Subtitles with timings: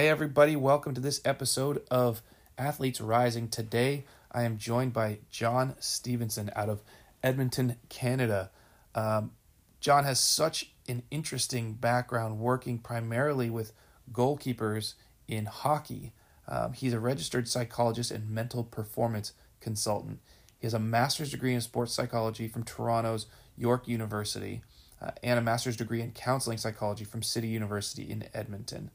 [0.00, 0.56] Hi, everybody.
[0.56, 2.22] Welcome to this episode of
[2.56, 3.48] Athletes Rising.
[3.48, 6.80] Today, I am joined by John Stevenson out of
[7.22, 8.50] Edmonton, Canada.
[8.94, 9.32] Um,
[9.78, 13.74] John has such an interesting background working primarily with
[14.10, 14.94] goalkeepers
[15.28, 16.14] in hockey.
[16.48, 20.20] Um, he's a registered psychologist and mental performance consultant.
[20.58, 24.62] He has a master's degree in sports psychology from Toronto's York University
[25.02, 28.90] uh, and a master's degree in counseling psychology from City University in Edmonton.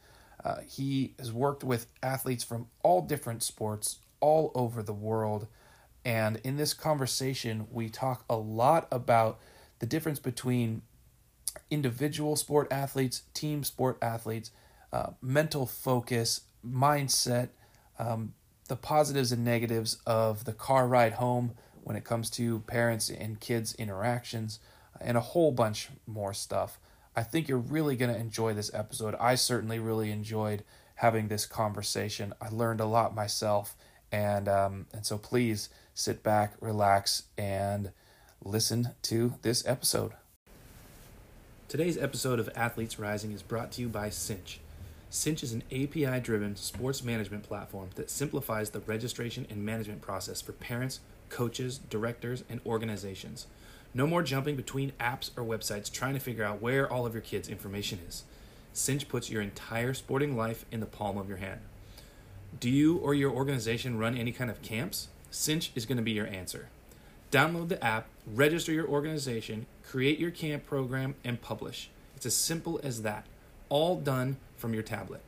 [0.45, 5.47] Uh, he has worked with athletes from all different sports all over the world.
[6.05, 9.39] And in this conversation, we talk a lot about
[9.79, 10.83] the difference between
[11.71, 14.51] individual sport athletes, team sport athletes,
[14.93, 17.49] uh, mental focus, mindset,
[17.97, 18.35] um,
[18.67, 23.39] the positives and negatives of the car ride home when it comes to parents and
[23.39, 24.59] kids' interactions,
[25.01, 26.79] and a whole bunch more stuff.
[27.15, 29.15] I think you're really going to enjoy this episode.
[29.19, 30.63] I certainly really enjoyed
[30.95, 32.33] having this conversation.
[32.41, 33.75] I learned a lot myself,
[34.11, 37.91] and um, and so please sit back, relax, and
[38.43, 40.11] listen to this episode.
[41.69, 44.59] Today's episode of Athletes Rising is brought to you by Cinch.
[45.09, 50.41] Cinch is an API driven sports management platform that simplifies the registration and management process
[50.41, 50.99] for parents,
[51.29, 53.47] coaches, directors, and organizations.
[53.95, 57.21] No more jumping between apps or websites trying to figure out where all of your
[57.21, 58.23] kids' information is.
[58.73, 61.61] Cinch puts your entire sporting life in the palm of your hand.
[62.59, 65.07] Do you or your organization run any kind of camps?
[65.31, 66.67] Cinch is going to be your answer.
[67.31, 71.89] Download the app, register your organization, create your camp program, and publish.
[72.17, 73.25] It's as simple as that,
[73.69, 75.21] all done from your tablet.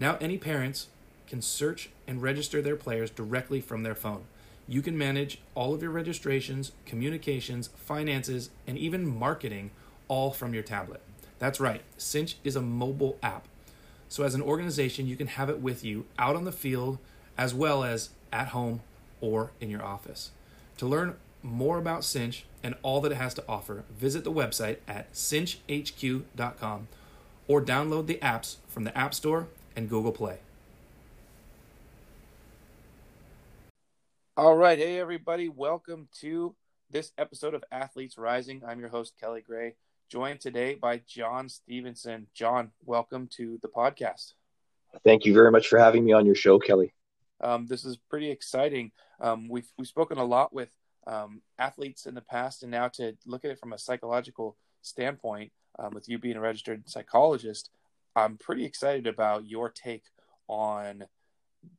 [0.00, 0.88] Now, any parents
[1.28, 4.24] can search and register their players directly from their phone
[4.68, 9.70] you can manage all of your registrations, communications, finances, and even marketing
[10.08, 11.00] all from your tablet.
[11.38, 13.48] That's right, Cinch is a mobile app.
[14.08, 16.98] So, as an organization, you can have it with you out on the field
[17.36, 18.82] as well as at home
[19.20, 20.30] or in your office.
[20.78, 24.78] To learn more about Cinch and all that it has to offer, visit the website
[24.86, 26.88] at cinchhq.com
[27.48, 30.38] or download the apps from the App Store and Google Play.
[34.34, 34.78] All right.
[34.78, 35.50] Hey, everybody.
[35.50, 36.54] Welcome to
[36.90, 38.62] this episode of Athletes Rising.
[38.66, 39.74] I'm your host, Kelly Gray,
[40.08, 42.28] joined today by John Stevenson.
[42.32, 44.32] John, welcome to the podcast.
[45.04, 46.94] Thank you very much for having me on your show, Kelly.
[47.42, 48.92] Um, this is pretty exciting.
[49.20, 50.70] Um, we've, we've spoken a lot with
[51.06, 55.52] um, athletes in the past, and now to look at it from a psychological standpoint,
[55.78, 57.68] um, with you being a registered psychologist,
[58.16, 60.04] I'm pretty excited about your take
[60.48, 61.04] on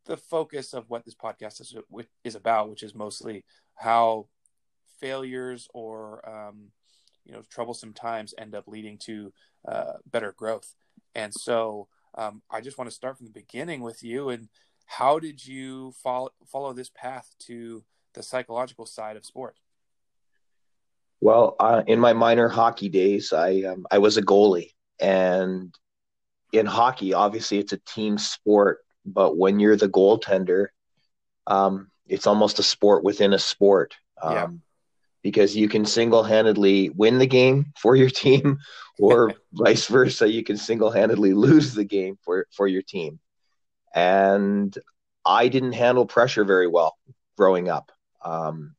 [0.06, 1.76] the focus of what this podcast is
[2.24, 3.46] is about, which is mostly
[3.76, 4.28] how
[5.00, 6.70] failures or um,
[7.26, 9.34] you know troublesome times end up leading to
[9.68, 10.76] uh, better growth.
[11.16, 14.30] And so um, I just want to start from the beginning with you.
[14.30, 14.50] And
[14.86, 17.84] how did you follow follow this path to
[18.14, 19.58] the psychological side of sport?
[21.22, 25.74] Well, uh, in my minor hockey days, I um, I was a goalie, and
[26.52, 30.68] in hockey, obviously, it's a team sport but when you're the goaltender,
[31.47, 33.96] um, it's almost a sport within a sport.
[34.22, 34.47] Um, yeah.
[35.22, 38.59] Because you can single handedly win the game for your team,
[39.00, 40.30] or vice versa.
[40.30, 43.19] You can single handedly lose the game for, for your team.
[43.96, 44.78] And
[45.25, 46.97] I didn't handle pressure very well
[47.38, 47.91] growing up.
[48.24, 48.75] Um,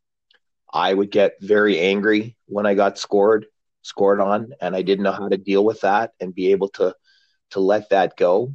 [0.70, 3.46] I would get very angry when I got scored
[3.82, 6.94] scored on, and I didn't know how to deal with that and be able to
[7.50, 8.54] to let that go.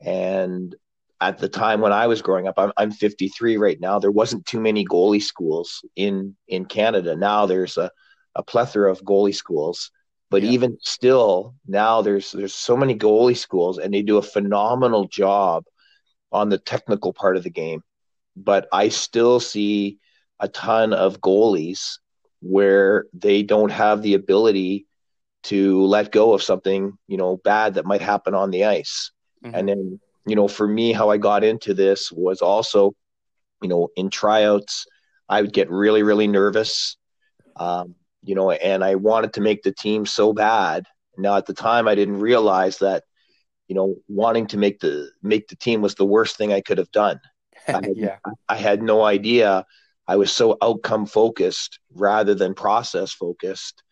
[0.00, 0.74] And
[1.20, 3.98] at the time when I was growing up, I'm, I'm 53 right now.
[3.98, 7.16] There wasn't too many goalie schools in in Canada.
[7.16, 7.90] Now there's a,
[8.34, 9.90] a plethora of goalie schools,
[10.30, 10.50] but yeah.
[10.50, 15.64] even still, now there's there's so many goalie schools, and they do a phenomenal job
[16.30, 17.82] on the technical part of the game.
[18.36, 19.98] But I still see
[20.38, 21.98] a ton of goalies
[22.40, 24.86] where they don't have the ability
[25.44, 29.10] to let go of something, you know, bad that might happen on the ice.
[29.44, 29.54] Mm-hmm.
[29.54, 32.94] And then you know, for me, how I got into this was also,
[33.62, 34.86] you know, in tryouts,
[35.28, 36.96] I would get really, really nervous,
[37.56, 40.86] um, you know, and I wanted to make the team so bad.
[41.16, 43.04] Now, at the time, I didn't realize that,
[43.66, 46.78] you know, wanting to make the make the team was the worst thing I could
[46.78, 47.20] have done.
[47.68, 48.16] I had, yeah.
[48.48, 49.66] I had no idea.
[50.06, 53.82] I was so outcome focused rather than process focused,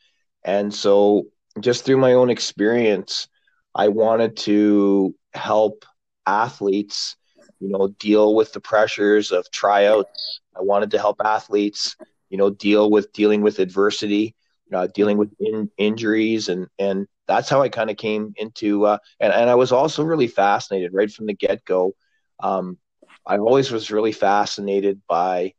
[0.45, 1.27] and so
[1.61, 3.29] just through my own experience,
[3.75, 5.85] I wanted to help
[6.27, 7.17] athletes,
[7.61, 10.41] you know, deal with the pressures of tryouts.
[10.57, 11.97] I wanted to help athletes,
[12.31, 14.35] you know, deal with dealing with adversity,
[14.73, 18.99] uh, dealing with in, injuries, and and that's how I kind of came into, uh,
[19.21, 21.93] and, and I was also really fascinated right from the get go.
[22.41, 22.79] Um,
[23.27, 25.55] I always was really fascinated by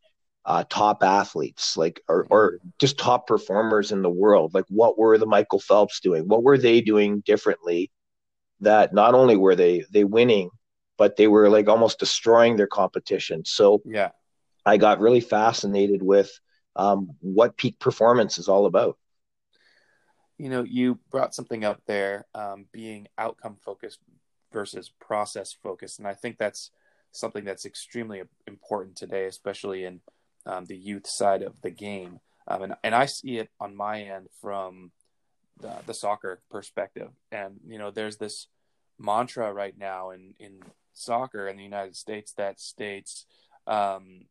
[0.45, 4.53] uh, top athletes, like or, or just top performers in the world.
[4.53, 6.27] Like, what were the Michael Phelps doing?
[6.27, 7.91] What were they doing differently?
[8.61, 10.49] That not only were they they winning,
[10.97, 13.45] but they were like almost destroying their competition.
[13.45, 14.09] So yeah,
[14.65, 16.31] I got really fascinated with
[16.75, 18.97] um, what peak performance is all about.
[20.37, 23.99] You know, you brought something up there, um, being outcome focused
[24.51, 26.71] versus process focused, and I think that's
[27.11, 30.01] something that's extremely important today, especially in
[30.45, 32.19] um, the youth side of the game.
[32.47, 34.91] Um, and, and I see it on my end from
[35.59, 37.09] the, the soccer perspective.
[37.31, 38.47] And, you know, there's this
[38.99, 40.59] mantra right now in, in
[40.93, 43.25] soccer in the United States that states
[43.65, 44.25] um,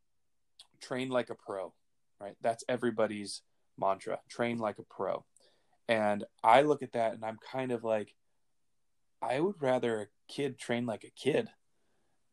[0.81, 1.73] train like a pro,
[2.21, 2.37] right?
[2.41, 3.43] That's everybody's
[3.79, 5.25] mantra train like a pro.
[5.89, 8.15] And I look at that and I'm kind of like,
[9.23, 11.49] I would rather a kid train like a kid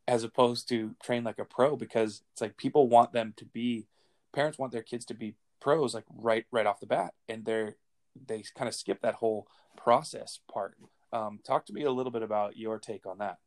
[0.07, 3.88] as opposed to train like a pro because it's like people want them to be
[4.34, 7.78] parents want their kids to be pros like right right off the bat and they're
[8.27, 10.75] they kind of skip that whole process part.
[11.12, 13.38] Um, talk to me a little bit about your take on that.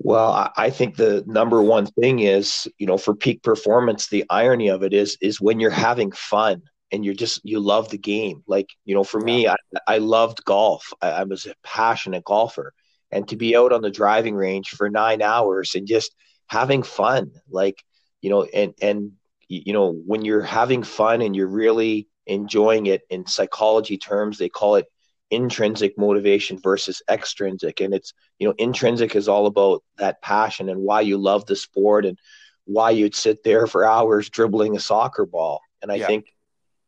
[0.00, 4.68] Well i think the number one thing is you know for peak performance the irony
[4.68, 8.42] of it is is when you're having fun and you're just you love the game.
[8.46, 10.92] Like you know for me I, I loved golf.
[11.00, 12.72] I, I was a passionate golfer.
[13.10, 16.14] And to be out on the driving range for nine hours and just
[16.46, 17.82] having fun like
[18.20, 19.12] you know and and
[19.48, 24.48] you know when you're having fun and you're really enjoying it in psychology terms they
[24.48, 24.86] call it
[25.30, 30.80] intrinsic motivation versus extrinsic and it's you know intrinsic is all about that passion and
[30.80, 32.18] why you love the sport and
[32.64, 36.06] why you'd sit there for hours dribbling a soccer ball and i yeah.
[36.06, 36.32] think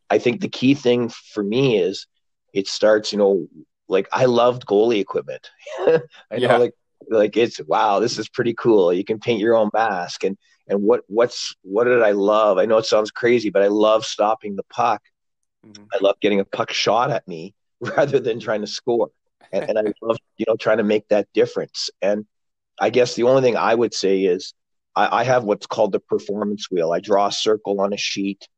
[0.09, 2.07] i think the key thing for me is
[2.55, 3.47] it starts you know
[3.91, 5.51] like I loved goalie equipment.
[5.81, 6.01] I
[6.37, 6.49] yeah.
[6.49, 6.75] know like
[7.09, 8.93] like it's wow, this is pretty cool.
[8.93, 10.39] You can paint your own mask and
[10.69, 12.57] and what what's what did I love?
[12.57, 15.03] I know it sounds crazy, but I love stopping the puck.
[15.67, 15.85] Mm-hmm.
[15.93, 19.11] I love getting a puck shot at me rather than trying to score.
[19.53, 21.91] And, and I love you know trying to make that difference.
[22.03, 22.27] And
[22.81, 24.55] I guess the only thing I would say is
[24.97, 26.93] I, I have what's called the performance wheel.
[26.93, 28.49] I draw a circle on a sheet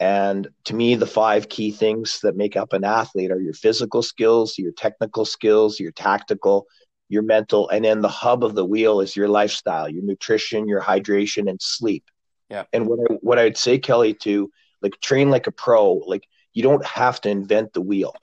[0.00, 4.02] and to me, the five key things that make up an athlete are your physical
[4.02, 6.66] skills, your technical skills, your tactical,
[7.08, 10.80] your mental, and then the hub of the wheel is your lifestyle, your nutrition, your
[10.80, 12.04] hydration, and sleep.
[12.48, 12.64] Yeah.
[12.72, 14.50] And what I, what I'd say, Kelly, to
[14.82, 16.24] like train like a pro, like
[16.58, 18.16] you don't have to invent the wheel.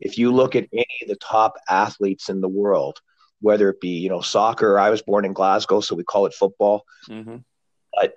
[0.00, 2.98] If you look at any of the top athletes in the world,
[3.42, 6.32] whether it be you know soccer, I was born in Glasgow, so we call it
[6.32, 6.86] football.
[7.10, 7.36] Mm-hmm.
[7.92, 8.14] But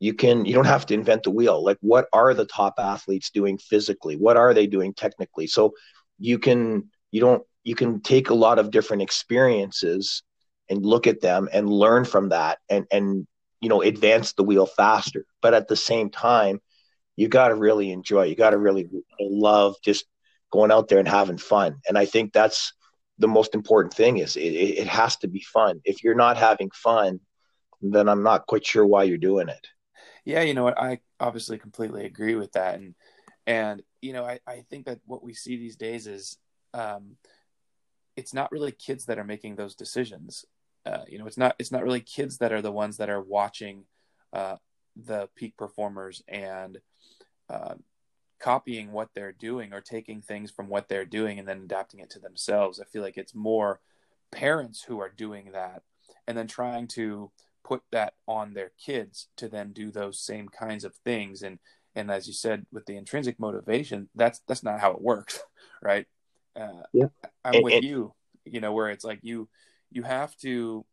[0.00, 3.30] you can you don't have to invent the wheel like what are the top athletes
[3.30, 5.74] doing physically what are they doing technically so
[6.20, 10.22] you can you don't you can take a lot of different experiences
[10.70, 13.26] and look at them and learn from that and and
[13.60, 16.60] you know advance the wheel faster but at the same time
[17.18, 18.88] you got to really enjoy you got to really
[19.20, 20.06] love just
[20.50, 22.72] going out there and having fun and i think that's
[23.18, 26.70] the most important thing is it, it has to be fun if you're not having
[26.70, 27.20] fun
[27.82, 29.66] then i'm not quite sure why you're doing it
[30.28, 30.78] yeah, you know what?
[30.78, 32.94] I obviously completely agree with that, and
[33.46, 36.36] and you know, I I think that what we see these days is,
[36.74, 37.16] um,
[38.14, 40.44] it's not really kids that are making those decisions.
[40.84, 43.22] Uh, you know, it's not it's not really kids that are the ones that are
[43.22, 43.84] watching
[44.34, 44.56] uh,
[45.02, 46.78] the peak performers and
[47.48, 47.74] uh,
[48.40, 52.10] copying what they're doing or taking things from what they're doing and then adapting it
[52.10, 52.80] to themselves.
[52.80, 53.80] I feel like it's more
[54.30, 55.82] parents who are doing that
[56.26, 57.30] and then trying to
[57.64, 61.58] put that on their kids to then do those same kinds of things and
[61.94, 65.40] and as you said with the intrinsic motivation that's that's not how it works
[65.82, 66.06] right
[66.56, 67.06] uh, yeah.
[67.44, 68.12] i'm and, with and, you
[68.44, 69.48] you know where it's like you
[69.90, 70.84] you have to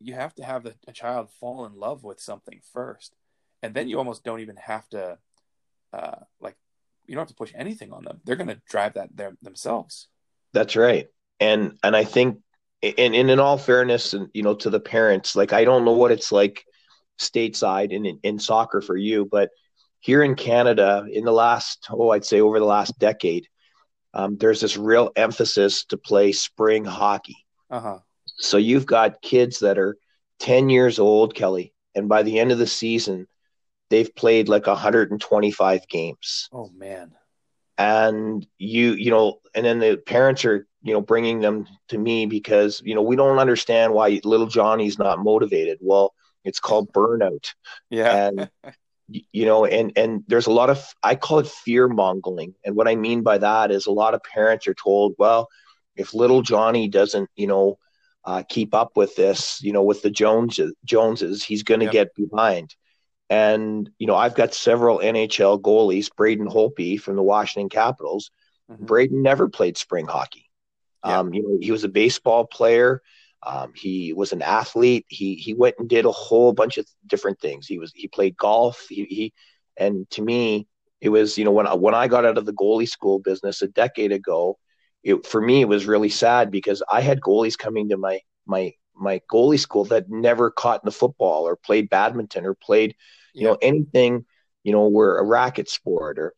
[0.00, 3.14] you have to have the, a child fall in love with something first
[3.62, 5.18] and then you almost don't even have to
[5.92, 6.56] uh like
[7.06, 8.20] you don't have to push anything on them.
[8.24, 10.08] They're going to drive that there themselves.
[10.52, 11.06] That's right.
[11.40, 12.40] And and i think
[12.82, 15.92] and, and in all fairness and you know to the parents like i don't know
[15.92, 16.64] what it's like
[17.18, 19.50] stateside in, in, in soccer for you but
[20.00, 23.46] here in canada in the last oh i'd say over the last decade
[24.14, 27.36] um, there's this real emphasis to play spring hockey.
[27.70, 27.98] Uh-huh.
[28.38, 29.96] so you've got kids that are
[30.38, 33.26] 10 years old kelly and by the end of the season
[33.90, 36.48] they've played like 125 games.
[36.52, 37.12] Oh man.
[37.76, 42.26] And you you know and then the parents are you know bringing them to me
[42.26, 45.78] because you know we don't understand why little johnny's not motivated.
[45.80, 46.14] Well
[46.44, 47.54] it's called burnout.
[47.90, 48.28] Yeah.
[48.28, 48.50] And
[49.08, 52.54] you know and and there's a lot of i call it fear mongering.
[52.64, 55.48] And what i mean by that is a lot of parents are told well
[55.96, 57.78] if little johnny doesn't you know
[58.24, 61.92] uh, keep up with this you know with the joneses joneses he's going to yep.
[61.92, 62.74] get behind
[63.30, 68.30] and you know i've got several nhl goalies braden Holtby from the washington capitals
[68.70, 68.84] mm-hmm.
[68.84, 70.50] braden never played spring hockey
[71.04, 71.14] yep.
[71.14, 73.02] um, you know he was a baseball player
[73.42, 75.06] um, he was an athlete.
[75.08, 77.66] He he went and did a whole bunch of different things.
[77.66, 78.86] He was he played golf.
[78.88, 79.32] He, he
[79.76, 80.66] and to me,
[81.00, 83.62] it was you know when I, when I got out of the goalie school business
[83.62, 84.58] a decade ago,
[85.04, 88.72] it for me it was really sad because I had goalies coming to my my
[88.96, 92.96] my goalie school that never caught in the football or played badminton or played
[93.34, 93.48] you yeah.
[93.48, 94.24] know anything
[94.64, 96.34] you know we're a racket sport or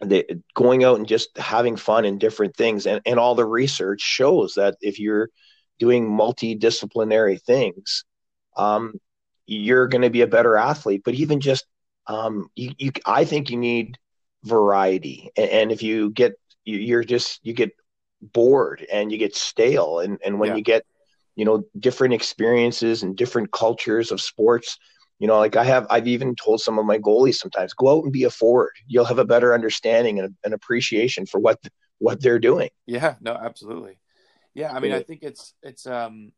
[0.00, 0.24] they,
[0.54, 4.54] going out and just having fun and different things and, and all the research shows
[4.54, 5.30] that if you're
[5.78, 8.04] doing multidisciplinary things,
[8.56, 8.94] um,
[9.46, 11.02] you're going to be a better athlete.
[11.04, 11.66] But even just,
[12.06, 13.98] um, you, you, I think you need
[14.44, 15.30] variety.
[15.36, 17.72] And, and if you get, you're just, you get
[18.20, 20.00] bored and you get stale.
[20.00, 20.56] And, and when yeah.
[20.56, 20.84] you get,
[21.36, 24.78] you know, different experiences and different cultures of sports,
[25.18, 28.04] you know, like I have, I've even told some of my goalies sometimes, go out
[28.04, 28.72] and be a forward.
[28.86, 31.58] You'll have a better understanding and an appreciation for what
[31.98, 32.70] what they're doing.
[32.86, 33.98] Yeah, no, absolutely.
[34.54, 36.32] Yeah, I mean, I think it's it's um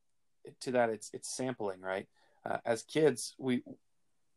[0.61, 2.07] to that it's it's sampling, right?
[2.45, 3.63] Uh, as kids, we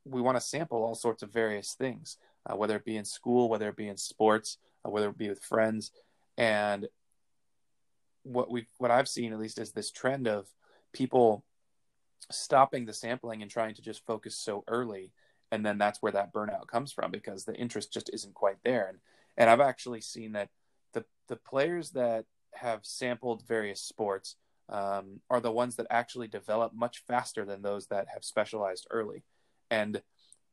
[0.05, 2.17] we want to sample all sorts of various things,
[2.49, 5.29] uh, whether it be in school, whether it be in sports, uh, whether it be
[5.29, 5.91] with friends,
[6.37, 6.87] and
[8.23, 10.47] what we what I've seen at least is this trend of
[10.93, 11.45] people
[12.31, 15.11] stopping the sampling and trying to just focus so early,
[15.51, 18.87] and then that's where that burnout comes from because the interest just isn't quite there.
[18.89, 18.99] And
[19.37, 20.49] and I've actually seen that
[20.93, 24.35] the the players that have sampled various sports
[24.69, 29.23] um, are the ones that actually develop much faster than those that have specialized early.
[29.71, 30.01] And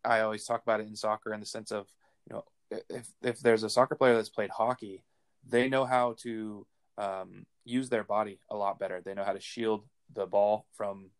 [0.05, 1.87] I always talk about it in soccer in the sense of,
[2.29, 2.45] you know,
[2.89, 5.05] if if there's a soccer player that's played hockey,
[5.47, 6.67] they know how to
[6.99, 9.01] um, use their body a lot better.
[9.01, 11.11] They know how to shield the ball from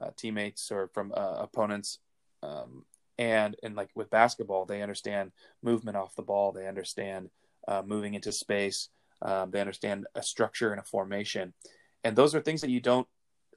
[0.00, 1.98] uh, teammates or from uh, opponents.
[2.42, 2.84] Um,
[3.18, 5.32] and and like with basketball, they understand
[5.62, 6.52] movement off the ball.
[6.52, 7.30] They understand
[7.68, 8.88] uh, moving into space.
[9.20, 11.52] Um, they understand a structure and a formation,
[12.02, 13.06] and those are things that you don't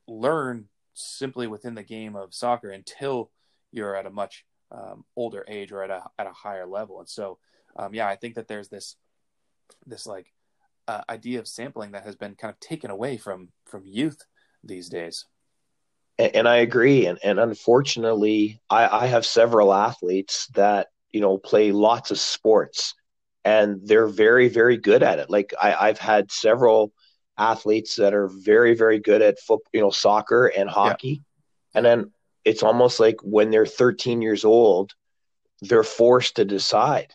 [0.07, 3.31] learn simply within the game of soccer until
[3.71, 6.99] you're at a much um, older age or at a at a higher level.
[6.99, 7.39] And so,
[7.75, 8.97] um, yeah, I think that there's this
[9.85, 10.31] this like
[10.87, 14.21] uh, idea of sampling that has been kind of taken away from from youth
[14.63, 15.25] these days.
[16.17, 17.05] And, and I agree.
[17.05, 22.93] And, and unfortunately, I, I have several athletes that you know play lots of sports
[23.45, 26.91] and they're very very good at it like I, i've had several
[27.37, 31.77] athletes that are very very good at foot you know soccer and hockey yeah.
[31.77, 32.11] and then
[32.43, 34.91] it's almost like when they're 13 years old
[35.61, 37.13] they're forced to decide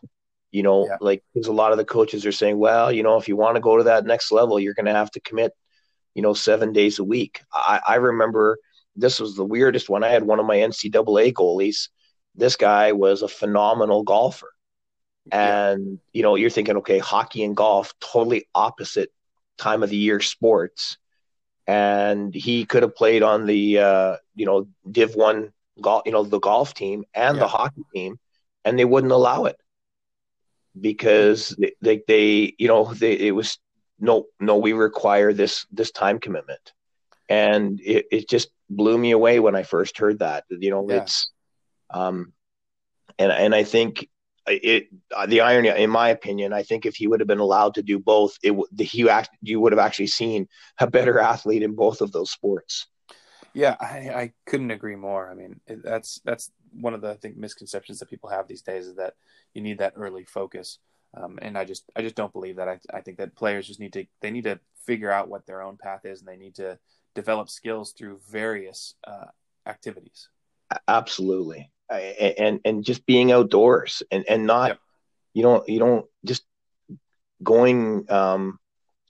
[0.51, 0.97] you know yeah.
[1.03, 3.57] like because a lot of the coaches are saying well you know if you want
[3.57, 5.53] to go to that next level you're going to have to commit
[6.15, 8.57] you know seven days a week I, I remember
[9.01, 11.89] this was the weirdest one i had one of my ncaa goalies
[12.35, 14.53] this guy was a phenomenal golfer
[15.31, 19.11] and, you know, you're thinking, okay, hockey and golf, totally opposite
[19.59, 20.99] time of the year sports.
[21.67, 26.25] And he could have played on the, uh, you know, Div 1 golf, you know,
[26.25, 27.41] the golf team and yeah.
[27.41, 28.19] the hockey team,
[28.65, 29.57] and they wouldn't allow it
[30.79, 33.59] because they, they, they you know, they, it was
[34.01, 36.73] no, no, we require this, this time commitment.
[37.29, 41.03] And it, it just blew me away when I first heard that, you know, yeah.
[41.03, 41.31] it's,
[41.91, 42.33] um,
[43.19, 44.09] and, and I think
[44.47, 44.89] it
[45.29, 47.99] the irony, in my opinion, I think if he would have been allowed to do
[47.99, 50.49] both, it the, he act, you would have actually seen
[50.79, 52.87] a better athlete in both of those sports.
[53.53, 55.31] Yeah, I, I couldn't agree more.
[55.31, 58.87] I mean, that's that's one of the I think misconceptions that people have these days
[58.87, 59.15] is that
[59.55, 60.79] you need that early focus,
[61.15, 62.69] um, and I just I just don't believe that.
[62.69, 65.63] I I think that players just need to they need to figure out what their
[65.63, 66.79] own path is, and they need to
[67.15, 69.27] develop skills through various uh,
[69.67, 70.29] activities.
[70.87, 71.71] Absolutely.
[71.91, 74.79] And and just being outdoors and and not yep.
[75.35, 76.45] you don't you don't just
[77.43, 78.59] going um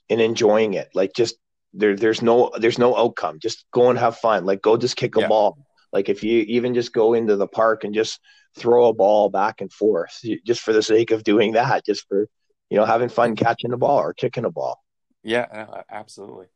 [0.09, 0.89] and enjoying it.
[0.95, 1.35] Like just
[1.73, 3.39] there there's no there's no outcome.
[3.39, 4.45] Just go and have fun.
[4.45, 5.59] Like go just kick a ball.
[5.93, 8.19] Like if you even just go into the park and just
[8.57, 12.27] throw a ball back and forth just for the sake of doing that just for
[12.69, 14.79] you know having fun catching the ball or kicking a ball.
[15.23, 16.47] Yeah absolutely.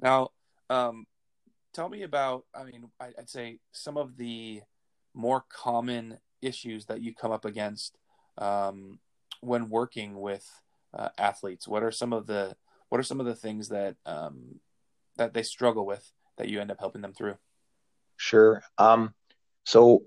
[0.00, 0.28] Now
[0.72, 1.06] um
[1.72, 4.60] tell me about i mean i'd say some of the
[5.14, 7.96] more common issues that you come up against
[8.38, 8.98] um,
[9.40, 10.48] when working with
[10.94, 11.68] uh, athletes?
[11.68, 12.56] What are some of the
[12.88, 14.60] what are some of the things that um,
[15.16, 17.36] that they struggle with that you end up helping them through?
[18.16, 18.62] Sure.
[18.78, 19.14] Um,
[19.64, 20.02] so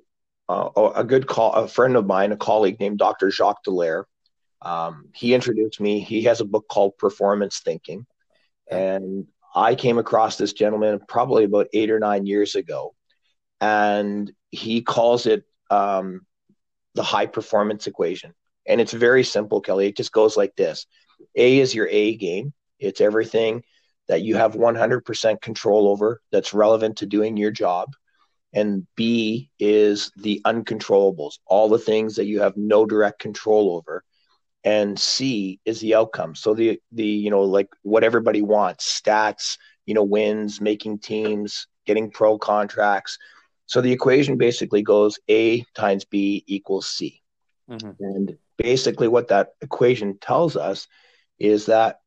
[0.47, 3.31] uh, a good call, a friend of mine, a colleague named Dr.
[3.31, 4.03] Jacques Dallaire.
[4.61, 5.99] Um, he introduced me.
[6.01, 8.05] He has a book called Performance Thinking,
[8.69, 12.93] and I came across this gentleman probably about eight or nine years ago,
[13.61, 16.21] and he calls it um,
[16.93, 18.33] the high performance equation.
[18.67, 19.87] And it's very simple, Kelly.
[19.87, 20.85] It just goes like this
[21.35, 23.63] A is your A game, it's everything
[24.07, 27.89] that you have 100% control over that's relevant to doing your job.
[28.53, 34.03] And B is the uncontrollables, all the things that you have no direct control over.
[34.65, 36.35] And C is the outcome.
[36.35, 41.67] So the the you know like what everybody wants, stats, you know, wins, making teams,
[41.85, 43.17] getting pro contracts.
[43.67, 47.21] So the equation basically goes A times B equals C.
[47.69, 47.91] Mm-hmm.
[47.99, 50.87] And basically what that equation tells us
[51.39, 51.99] is that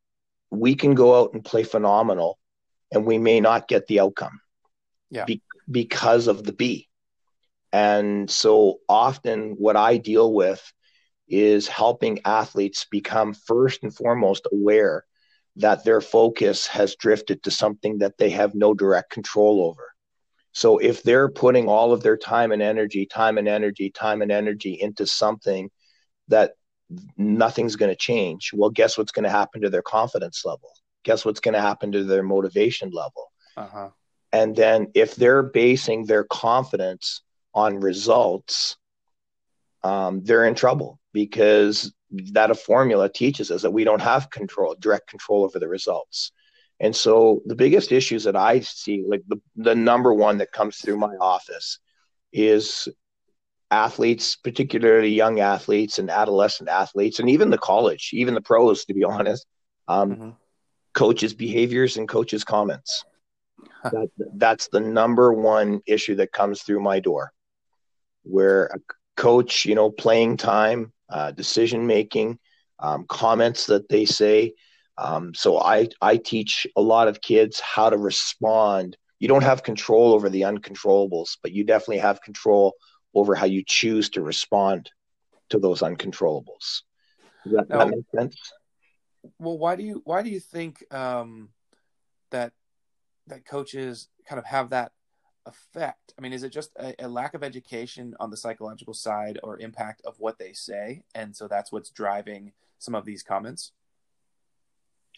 [0.51, 2.39] we can go out and play phenomenal
[2.91, 4.39] and we may not get the outcome
[5.09, 5.25] yeah.
[5.25, 6.87] Be- because of the B.
[7.71, 10.61] And so often what I deal with
[11.29, 15.05] is helping athletes become first and foremost aware
[15.55, 19.93] that their focus has drifted to something that they have no direct control over.
[20.51, 24.31] So if they're putting all of their time and energy, time and energy, time and
[24.31, 25.69] energy into something
[26.29, 26.53] that
[27.17, 28.51] nothing's going to change.
[28.53, 30.71] Well, guess what's going to happen to their confidence level?
[31.03, 33.31] Guess what's going to happen to their motivation level?
[33.55, 33.89] Uh-huh.
[34.31, 37.21] And then if they're basing their confidence
[37.53, 38.77] on results,
[39.83, 41.93] um, they're in trouble because
[42.33, 46.31] that a formula teaches us that we don't have control, direct control over the results.
[46.79, 50.77] And so the biggest issues that I see, like the, the number one that comes
[50.77, 51.79] through my office
[52.31, 52.87] is
[53.69, 58.93] athletes, particularly young athletes and adolescent athletes, and even the college, even the pros, to
[58.93, 59.45] be honest,
[59.87, 60.29] um, mm-hmm.
[60.93, 63.03] coaches' behaviors and coaches' comments.
[63.83, 67.31] that, that's the number one issue that comes through my door,
[68.23, 68.79] where a
[69.17, 72.39] coach, you know, playing time, uh, decision making,
[72.79, 74.53] um, comments that they say.
[74.97, 78.97] Um, so I I teach a lot of kids how to respond.
[79.19, 82.73] You don't have control over the uncontrollables, but you definitely have control
[83.13, 84.89] over how you choose to respond
[85.49, 86.83] to those uncontrollables.
[87.43, 88.35] Does that, now, that make sense?
[89.39, 91.49] Well, why do you why do you think um,
[92.31, 92.53] that
[93.27, 94.91] that coaches kind of have that
[95.49, 96.13] effect?
[96.17, 99.59] I mean, is it just a, a, lack of education on the psychological side or
[99.59, 103.71] impact of what they say, and so that's what's driving some of these comments?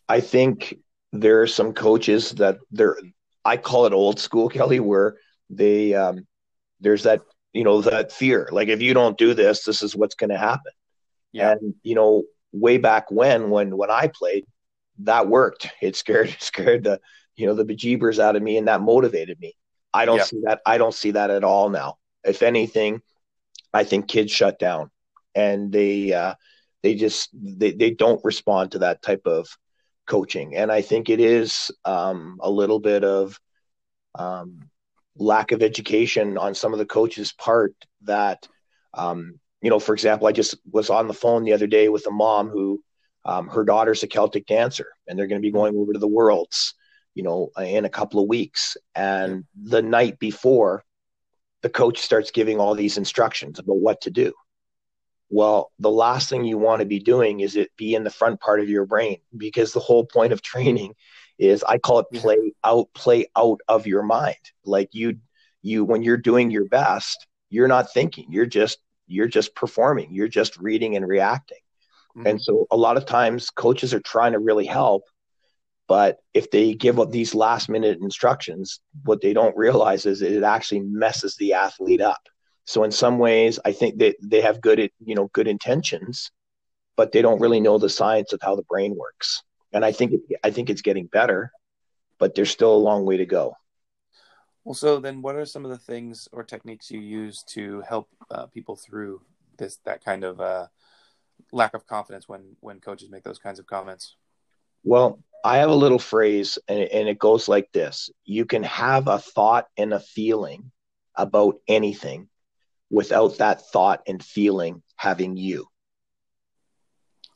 [0.10, 0.80] I think
[1.12, 2.98] there are some coaches that they're
[3.44, 5.18] I call it old school, Kelly, where
[5.50, 6.26] they um,
[6.80, 7.22] there's that
[7.54, 10.38] you know that fear like if you don't do this this is what's going to
[10.38, 10.72] happen
[11.32, 11.52] yeah.
[11.52, 14.46] and you know way back when when when i played
[15.00, 17.00] that worked it scared scared the
[17.36, 19.54] you know the bejeebers out of me and that motivated me
[19.94, 20.24] i don't yeah.
[20.24, 21.98] see that i don't see that at all now.
[22.24, 23.02] If anything
[23.74, 24.92] i think kids shut down
[25.36, 26.36] and they uh
[26.84, 29.48] they just they, they don't respond to that type of
[30.08, 30.56] coaching.
[30.56, 33.40] And i think it is um a little bit of
[34.16, 34.70] um
[35.18, 37.74] lack of education on some of the coaches' part
[38.04, 38.48] that,
[38.94, 42.08] um, you know, for example, I just was on the phone the other day with
[42.08, 42.82] a mom who
[43.26, 46.08] um, her daughter's a Celtic dancer and they're going to be going over to the
[46.08, 46.74] Worlds,
[47.14, 48.78] you know, in a couple of weeks.
[48.96, 50.84] And the night before,
[51.62, 54.34] the coach starts giving all these instructions about what to do.
[55.30, 58.42] Well, the last thing you want to be doing is it be in the front
[58.42, 60.94] part of your brain because the whole point of training
[61.38, 64.36] is I call it play out, play out of your mind.
[64.66, 65.18] Like you,
[65.62, 68.28] you when you're doing your best, you're not thinking.
[68.30, 70.14] You're just you're just performing.
[70.14, 71.58] You're just reading and reacting.
[72.18, 72.28] Mm-hmm.
[72.28, 75.04] And so a lot of times coaches are trying to really help,
[75.92, 80.44] but if they give up these last minute instructions, what they don't realize is it
[80.44, 82.22] actually messes the athlete up.
[82.66, 86.32] So in some ways, I think that they have good, you know, good intentions,
[86.96, 90.14] but they don't really know the science of how the brain works and I think
[90.14, 91.52] it, I think it's getting better,
[92.20, 93.56] but there's still a long way to go.
[94.64, 98.10] Well, so then, what are some of the things or techniques you use to help
[98.30, 99.22] uh, people through
[99.58, 100.68] this that kind of uh,
[101.52, 104.18] lack of confidence when when coaches make those kinds of comments?
[104.84, 108.64] Well, I have a little phrase, and it, and it goes like this: You can
[108.64, 110.72] have a thought and a feeling
[111.16, 112.30] about anything
[112.90, 115.68] without that thought and feeling having you.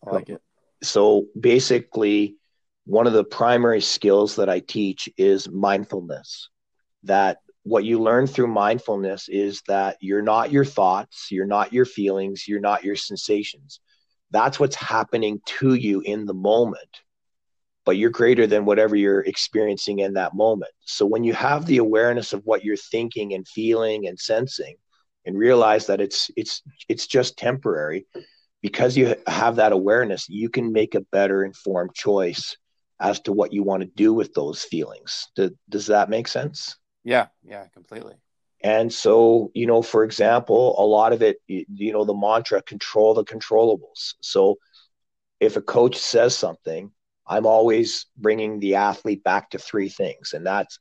[0.05, 0.41] I like it
[0.85, 2.35] so basically
[2.85, 6.49] one of the primary skills that I teach is mindfulness.
[7.03, 11.85] That what you learn through mindfulness is that you're not your thoughts, you're not your
[11.85, 13.79] feelings, you're not your sensations.
[14.31, 17.01] That's what's happening to you in the moment.
[17.85, 20.71] But you're greater than whatever you're experiencing in that moment.
[20.85, 24.75] So when you have the awareness of what you're thinking and feeling and sensing,
[25.25, 28.05] and realize that it's it's it's just temporary
[28.61, 32.55] because you have that awareness you can make a better informed choice
[32.99, 35.27] as to what you want to do with those feelings.
[35.35, 36.77] Does, does that make sense?
[37.03, 38.15] Yeah yeah completely.
[38.63, 43.13] And so you know for example a lot of it you know the mantra control
[43.13, 44.13] the controllables.
[44.21, 44.57] So
[45.39, 46.91] if a coach says something
[47.27, 50.79] i'm always bringing the athlete back to three things and that's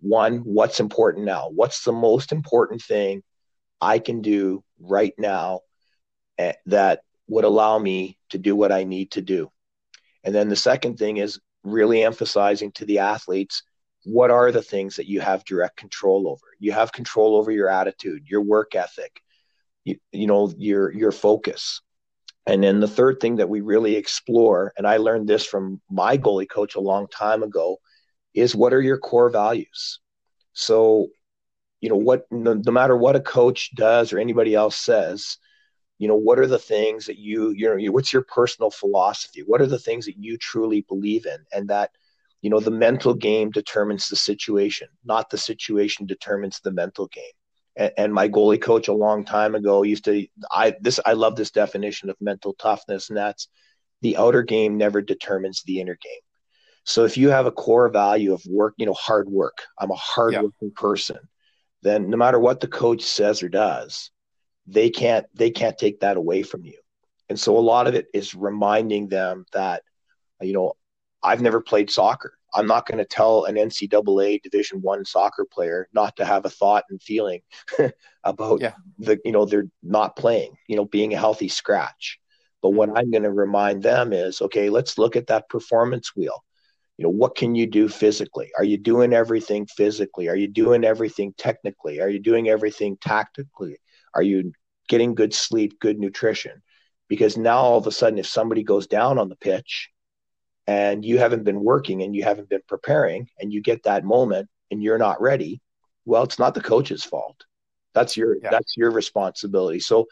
[0.00, 3.22] one what's important now what's the most important thing
[3.84, 5.60] I can do right now
[6.38, 9.50] eh, that would allow me to do what I need to do.
[10.24, 13.62] And then the second thing is really emphasizing to the athletes
[14.04, 16.46] what are the things that you have direct control over.
[16.58, 19.20] You have control over your attitude, your work ethic,
[19.84, 21.80] you, you know, your your focus.
[22.46, 26.18] And then the third thing that we really explore, and I learned this from my
[26.18, 27.78] goalie coach a long time ago,
[28.34, 30.00] is what are your core values?
[30.52, 31.08] So
[31.80, 35.36] you know what no, no, matter what a coach does or anybody else says
[35.98, 39.42] you know what are the things that you you know what's your personal philosophy?
[39.46, 41.38] What are the things that you truly believe in?
[41.52, 41.90] And that
[42.42, 47.24] you know the mental game determines the situation not the situation determines the mental game
[47.76, 51.36] and, and my goalie coach a long time ago used to i this i love
[51.36, 53.48] this definition of mental toughness and that's
[54.02, 56.20] the outer game never determines the inner game
[56.84, 59.96] so if you have a core value of work you know hard work i'm a
[59.96, 60.80] hardworking yeah.
[60.80, 61.18] person
[61.84, 64.10] then no matter what the coach says or does,
[64.66, 66.78] they can't they can't take that away from you.
[67.28, 69.82] And so a lot of it is reminding them that,
[70.40, 70.72] you know,
[71.22, 72.32] I've never played soccer.
[72.54, 76.50] I'm not going to tell an NCAA Division One soccer player not to have a
[76.50, 77.40] thought and feeling
[78.24, 78.74] about yeah.
[78.98, 82.18] the, you know, they're not playing, you know, being a healthy scratch.
[82.62, 82.88] But what.
[82.96, 86.42] I'm going to remind them is, okay, let's look at that performance wheel
[86.96, 90.84] you know what can you do physically are you doing everything physically are you doing
[90.84, 93.76] everything technically are you doing everything tactically
[94.14, 94.52] are you
[94.88, 96.62] getting good sleep good nutrition
[97.08, 99.90] because now all of a sudden if somebody goes down on the pitch
[100.66, 104.48] and you haven't been working and you haven't been preparing and you get that moment
[104.70, 105.60] and you're not ready
[106.04, 107.44] well it's not the coach's fault
[107.94, 108.50] that's your yeah.
[108.50, 110.06] that's your responsibility so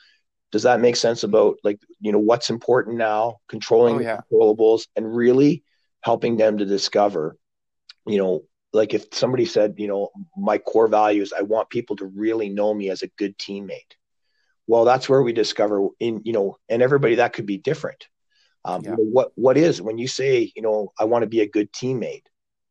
[0.50, 4.16] does that make sense about like you know what's important now controlling oh, yeah.
[4.16, 5.62] the controllables and really
[6.02, 7.36] helping them to discover,
[8.06, 12.06] you know, like if somebody said, you know, my core values, I want people to
[12.06, 13.96] really know me as a good teammate.
[14.66, 18.06] Well, that's where we discover in, you know, and everybody that could be different.
[18.64, 18.94] Um, yeah.
[18.94, 22.24] what what is when you say, you know, I want to be a good teammate,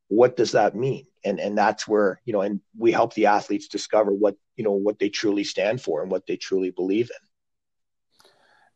[0.07, 1.05] what does that mean?
[1.25, 4.71] And and that's where, you know, and we help the athletes discover what, you know,
[4.71, 7.27] what they truly stand for and what they truly believe in.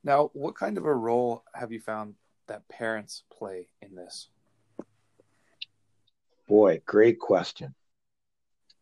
[0.03, 2.15] Now, what kind of a role have you found
[2.47, 4.29] that parents play in this?
[6.47, 7.73] Boy, great question.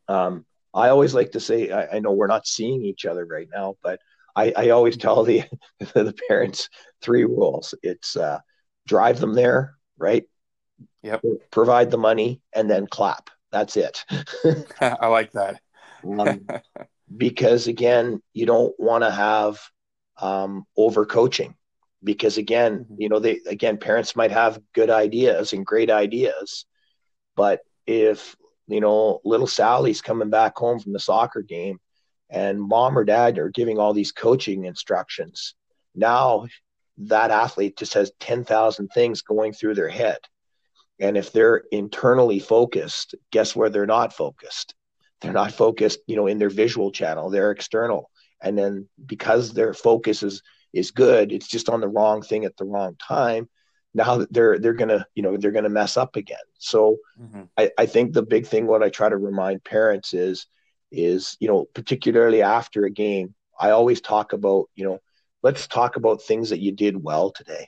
[0.10, 3.48] Um, I always like to say, I, I, know we're not seeing each other right
[3.54, 4.02] now, but
[4.36, 5.43] I, I always tell the
[5.80, 6.69] the parents
[7.02, 7.74] three rules.
[7.84, 8.39] It's uh,
[8.88, 10.24] drive them there, right?
[11.04, 11.22] Yep.
[11.52, 13.30] Provide the money and then clap.
[13.52, 14.04] That's it.
[14.82, 15.62] I like that.
[16.04, 16.46] um,
[17.15, 19.60] because again, you don't want to have
[20.17, 21.56] um, over coaching.
[22.04, 22.96] Because again, mm-hmm.
[22.98, 26.65] you know, they again, parents might have good ideas and great ideas,
[27.36, 28.36] but if
[28.67, 31.80] you know little Sally's coming back home from the soccer game,
[32.34, 35.56] and mom or dad are giving all these coaching instructions,
[35.96, 36.48] now
[36.98, 40.17] that athlete just has ten thousand things going through their head,
[41.00, 44.76] and if they're internally focused, guess where they're not focused?
[45.22, 47.30] They're not focused, you know, in their visual channel.
[47.30, 48.10] They're external,
[48.41, 50.41] and then because their focus is
[50.74, 53.48] is good, it's just on the wrong thing at the wrong time
[53.93, 57.43] now they're they're gonna you know they're gonna mess up again so mm-hmm.
[57.58, 60.48] I, I think the big thing what i try to remind parents is
[60.93, 64.99] is you know particularly after a game i always talk about you know
[65.41, 67.67] let's talk about things that you did well today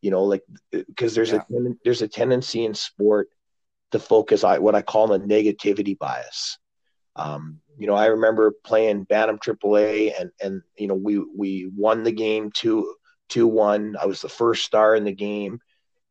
[0.00, 1.42] you know like because there's yeah.
[1.50, 3.28] a there's a tendency in sport
[3.90, 6.58] to focus on what i call a negativity bias
[7.16, 12.02] um, you know i remember playing bantam aaa and and you know we we won
[12.02, 12.94] the game two
[13.28, 13.96] 2 1.
[14.00, 15.60] I was the first star in the game.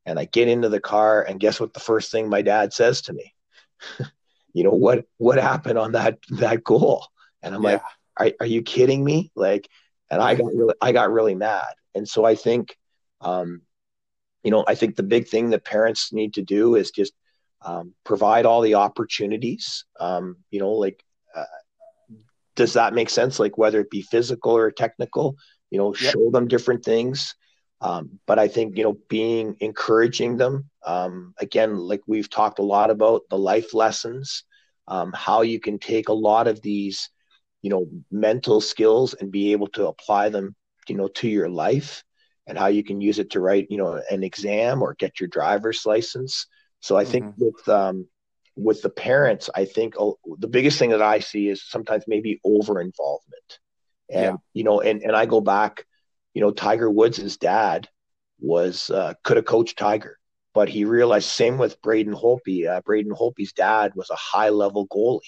[0.06, 1.74] And I get into the car, and guess what?
[1.74, 3.34] The first thing my dad says to me,
[4.54, 5.06] you know what?
[5.18, 7.06] What happened on that that goal?
[7.42, 7.72] And I'm yeah.
[7.72, 7.82] like,
[8.18, 9.32] are, are you kidding me?
[9.36, 9.68] Like,
[10.10, 11.74] and I got really, I got really mad.
[11.96, 12.78] And so I think,
[13.22, 13.62] um,
[14.44, 17.14] you know, I think the big thing that parents need to do is just
[17.62, 19.86] um, provide all the opportunities.
[20.00, 21.04] Um, you know, like,
[21.36, 21.46] uh,
[22.56, 23.40] does that make sense?
[23.40, 25.36] Like whether it be physical or technical,
[25.70, 26.14] you know, yep.
[26.14, 27.36] show them different things.
[27.84, 32.64] Um, but I think, you know, being encouraging them, um, again, like we've talked a
[32.64, 34.44] lot about the life lessons,
[34.88, 37.10] um, how you can take a lot of these
[37.64, 40.56] you know mental skills and be able to apply them
[40.88, 42.04] you know to your life
[42.46, 45.30] and how you can use it to write you know an exam or get your
[45.30, 46.46] driver's license
[46.82, 47.12] so i mm-hmm.
[47.12, 48.06] think with um
[48.56, 52.40] with the parents i think oh, the biggest thing that i see is sometimes maybe
[52.44, 53.60] over involvement
[54.12, 54.36] and yeah.
[54.54, 55.86] you know and and i go back
[56.34, 57.88] you know tiger woods' his dad
[58.40, 60.18] was uh, could have coached tiger
[60.54, 62.68] but he realized same with braden Holtby.
[62.68, 65.22] uh, braden Holtby's dad was a high level goalie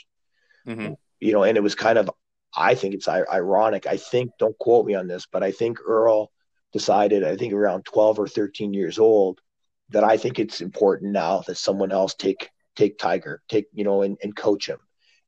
[0.67, 0.93] mm-hmm.
[1.19, 2.09] you know and it was kind of
[2.55, 3.85] I think it's ironic.
[3.85, 6.31] I think, don't quote me on this, but I think Earl
[6.71, 9.41] decided, I think around 12 or 13 years old,
[9.89, 14.01] that I think it's important now that someone else take take Tiger, take you know,
[14.01, 14.79] and, and coach him.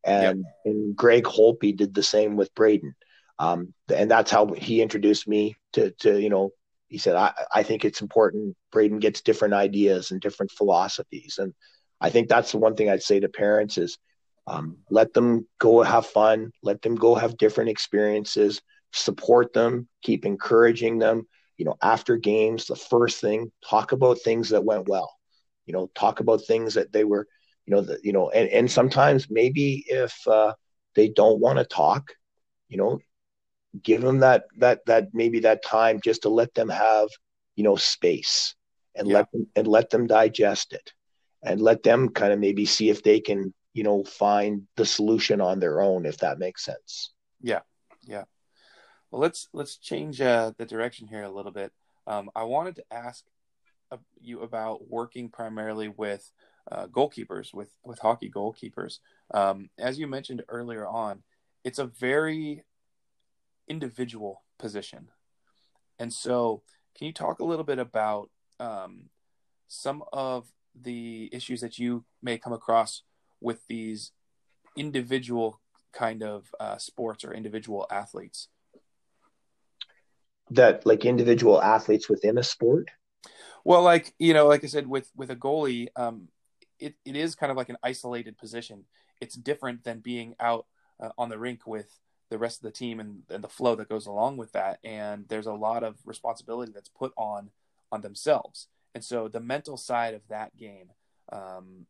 [0.04, 0.54] And yep.
[0.66, 2.96] and Greg Holtby did the same with Braden.
[3.40, 6.52] Um, and that's how he introduced me to to you know
[6.88, 11.54] he said I, I think it's important Braden gets different ideas and different philosophies and
[12.00, 13.98] I think that's the one thing I'd say to parents is
[14.46, 16.52] um, let them go have fun.
[16.64, 18.62] Let them go have different experiences.
[18.94, 19.88] Support them.
[20.04, 21.28] Keep encouraging them.
[21.58, 25.12] You know, after games, the first thing, talk about things that went well.
[25.66, 27.28] You know, talk about things that they were,
[27.66, 30.54] you know, you know, and, and sometimes maybe if uh,
[30.96, 32.14] they don't want to talk,
[32.70, 33.00] you know,
[33.84, 37.10] give them that that that maybe that time just to let them have,
[37.56, 38.56] you know, space
[38.96, 39.18] and yeah.
[39.18, 40.94] let them and let them digest it
[41.44, 45.42] and let them kind of maybe see if they can you know find the solution
[45.42, 47.14] on their own if that makes sense.
[47.42, 47.62] Yeah.
[48.04, 48.24] Yeah.
[49.12, 51.72] Well let's let's change uh, the direction here a little bit.
[52.06, 53.26] Um, i wanted to ask
[54.22, 56.30] you about working primarily with
[56.72, 59.00] uh, goalkeepers with with hockey goalkeepers.
[59.34, 61.24] Um, as you mentioned earlier on
[61.68, 62.64] it's a very
[63.68, 65.10] individual position.
[66.00, 66.64] And so
[66.98, 69.10] can you talk a little bit about um,
[69.68, 70.48] some of
[70.80, 73.04] the issues that you may come across
[73.42, 74.12] with these
[74.76, 75.60] individual
[75.92, 78.48] kind of uh, sports or individual athletes?
[80.52, 82.90] That like individual athletes within a sport?
[83.66, 86.30] Well like you know like i said with with a goalie um
[86.80, 88.86] it, it is kind of like an isolated position.
[89.22, 90.66] It's different than being out
[91.00, 91.90] uh, on the rink with
[92.30, 95.26] the rest of the team and, and the flow that goes along with that and
[95.30, 97.50] there's a lot of responsibility that's put on
[97.92, 100.90] on themselves and so the mental side of that game
[101.32, 101.86] um,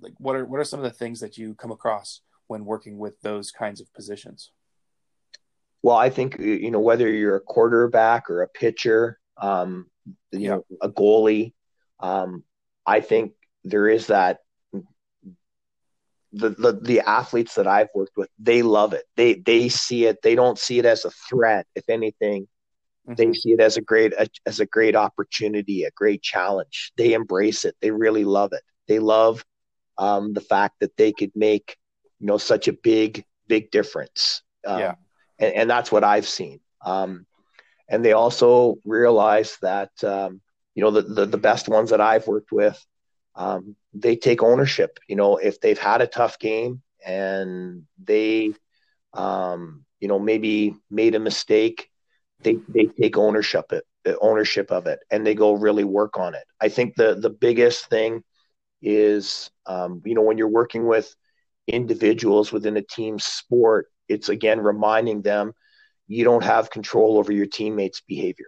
[0.00, 2.98] like what are what are some of the things that you come across when working
[2.98, 4.50] with those kinds of positions?
[5.82, 9.86] Well, I think you know whether you're a quarterback or a pitcher, um,
[10.32, 11.54] you know, a goalie.
[12.00, 12.44] Um,
[12.86, 13.32] I think
[13.64, 14.38] there is that
[16.32, 19.04] the, the the athletes that I've worked with, they love it.
[19.16, 20.22] They they see it.
[20.22, 21.66] They don't see it as a threat.
[21.74, 22.48] If anything,
[23.08, 23.14] mm-hmm.
[23.14, 24.12] they see it as a great
[24.46, 26.92] as a great opportunity, a great challenge.
[26.96, 27.76] They embrace it.
[27.80, 28.62] They really love it.
[28.88, 29.44] They love
[29.96, 31.76] um, the fact that they could make
[32.20, 34.42] you know such a big big difference.
[34.66, 34.94] Um, yeah,
[35.38, 36.60] and, and, that's what I've seen.
[36.84, 37.26] Um,
[37.88, 40.40] and they also realize that um,
[40.74, 42.84] you know the, the, the best ones that I've worked with,
[43.38, 44.98] um, they take ownership.
[45.08, 48.52] You know, if they've had a tough game and they
[49.14, 51.88] um, you know maybe made a mistake,
[52.40, 53.84] they they take ownership it
[54.22, 56.44] ownership of it and they go really work on it.
[56.60, 58.22] I think the the biggest thing
[58.82, 61.14] is um, you know when you're working with
[61.66, 65.52] individuals within a team sport it's again reminding them
[66.06, 68.46] you don't have control over your teammates behavior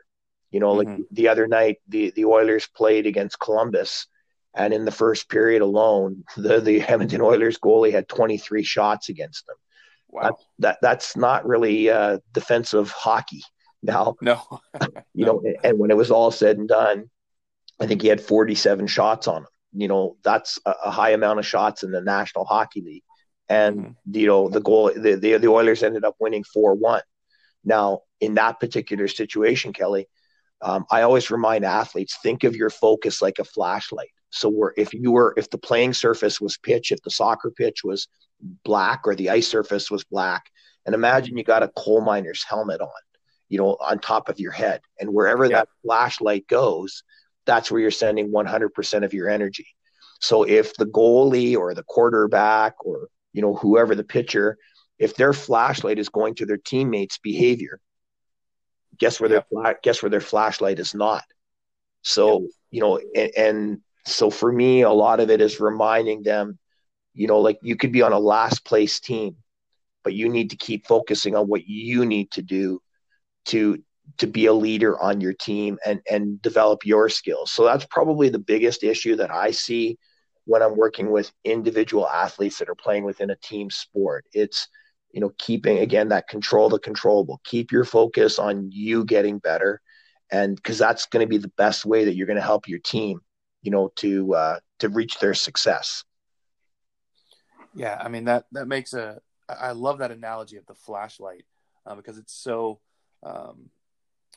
[0.50, 0.92] you know mm-hmm.
[0.92, 4.06] like the other night the the oilers played against columbus
[4.54, 9.46] and in the first period alone the the edmonton oilers goalie had 23 shots against
[9.46, 9.56] them
[10.08, 13.42] wow that, that that's not really uh, defensive hockey
[13.82, 14.42] now no
[15.14, 15.40] you no.
[15.42, 17.08] know and when it was all said and done
[17.80, 21.38] i think he had 47 shots on him you know that's a, a high amount
[21.38, 23.04] of shots in the National Hockey League,
[23.48, 24.16] and mm-hmm.
[24.18, 27.02] you know the goal the, the the Oilers ended up winning four one.
[27.64, 30.08] Now in that particular situation, Kelly,
[30.60, 34.10] um, I always remind athletes think of your focus like a flashlight.
[34.30, 38.08] So if you were if the playing surface was pitch, if the soccer pitch was
[38.64, 40.50] black or the ice surface was black,
[40.86, 41.38] and imagine mm-hmm.
[41.38, 42.88] you got a coal miner's helmet on,
[43.48, 45.58] you know, on top of your head, and wherever yeah.
[45.58, 47.02] that flashlight goes,
[47.44, 49.66] that's where you're sending 100% of your energy.
[50.20, 54.58] So if the goalie or the quarterback or you know whoever the pitcher,
[54.98, 57.80] if their flashlight is going to their teammates' behavior,
[58.98, 59.44] guess where their
[59.82, 61.24] guess where their flashlight is not.
[62.02, 66.58] So you know, and, and so for me, a lot of it is reminding them,
[67.14, 69.36] you know, like you could be on a last place team,
[70.04, 72.80] but you need to keep focusing on what you need to do
[73.46, 73.82] to
[74.18, 77.52] to be a leader on your team and and develop your skills.
[77.52, 79.98] So that's probably the biggest issue that I see
[80.44, 84.24] when I'm working with individual athletes that are playing within a team sport.
[84.32, 84.68] It's
[85.12, 87.40] you know, keeping again that control the controllable.
[87.44, 89.80] Keep your focus on you getting better,
[90.30, 92.78] and because that's going to be the best way that you're going to help your
[92.78, 93.20] team,
[93.62, 96.04] you know, to uh, to reach their success.
[97.74, 99.20] Yeah, I mean that that makes a.
[99.48, 101.44] I love that analogy of the flashlight
[101.84, 102.78] uh, because it's so
[103.24, 103.70] um,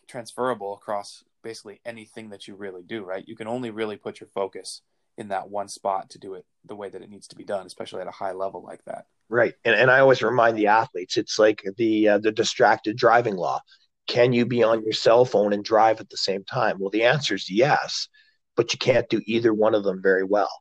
[0.07, 3.03] transferable across basically anything that you really do.
[3.03, 4.81] Right, you can only really put your focus
[5.17, 7.65] in that one spot to do it the way that it needs to be done,
[7.65, 9.05] especially at a high level like that.
[9.29, 13.35] Right, and and I always remind the athletes, it's like the uh, the distracted driving
[13.35, 13.61] law.
[14.07, 16.77] Can you be on your cell phone and drive at the same time?
[16.77, 18.09] Well, the answer is yes,
[18.55, 20.51] but you can't do either one of them very well.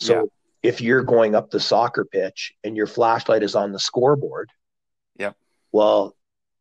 [0.00, 0.70] So yeah.
[0.70, 4.50] if you're going up the soccer pitch and your flashlight is on the scoreboard,
[5.18, 5.32] yeah,
[5.72, 6.16] Well,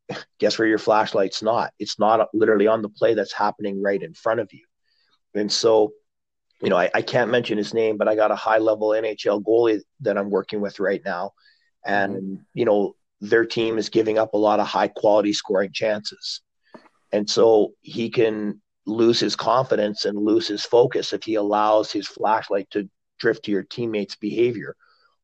[0.39, 1.71] guess where your flashlight's not?
[1.79, 4.65] It's not literally on the play that's happening right in front of you.
[5.35, 5.93] And so
[6.61, 9.43] you know, I, I can't mention his name, but I got a high level NHL
[9.43, 11.33] goalie that I'm working with right now.
[11.85, 12.35] And, mm-hmm.
[12.53, 16.41] you know, their team is giving up a lot of high quality scoring chances.
[17.11, 22.07] And so he can lose his confidence and lose his focus if he allows his
[22.07, 24.75] flashlight to drift to your teammates' behavior.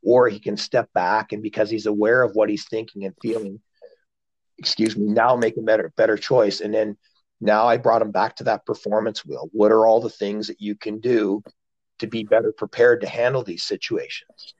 [0.04, 3.62] Or he can step back and because he's aware of what he's thinking and feeling,
[4.58, 6.60] excuse me, now make a better better choice.
[6.60, 6.98] And then
[7.40, 9.50] now I brought him back to that performance wheel.
[9.54, 11.42] What are all the things that you can do
[12.00, 14.56] to be better prepared to handle these situations?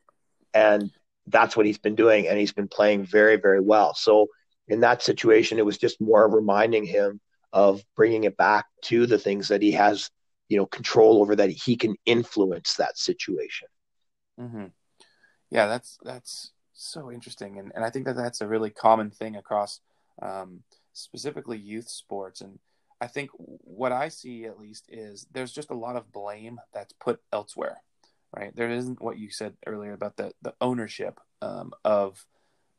[0.54, 0.90] And
[1.28, 2.28] that's what he's been doing.
[2.28, 3.94] And he's been playing very, very well.
[3.96, 4.28] So
[4.70, 7.20] in that situation, it was just more of reminding him
[7.54, 10.10] of bringing it back to the things that he has,
[10.50, 13.70] you know, control over that he can influence that situation.
[14.38, 14.66] Mm-hmm.
[15.50, 17.60] Yeah, that's, that's so interesting.
[17.60, 19.80] And, and I think that that's a really common thing across,
[20.22, 22.42] um, specifically youth sports.
[22.42, 22.60] And,
[23.02, 26.94] I think what I see at least is there's just a lot of blame that's
[26.94, 27.84] put elsewhere,
[28.34, 28.56] right?
[28.56, 32.26] There isn't what you said earlier about the the ownership um, of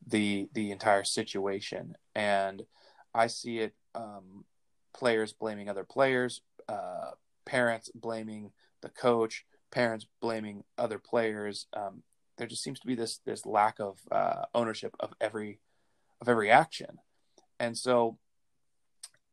[0.06, 2.64] the the entire situation, and
[3.14, 4.46] I see it um,
[4.94, 7.10] players blaming other players, uh,
[7.44, 11.66] parents blaming the coach, parents blaming other players.
[11.74, 12.02] Um,
[12.36, 15.60] there just seems to be this this lack of uh, ownership of every
[16.20, 16.98] of every action,
[17.60, 18.18] and so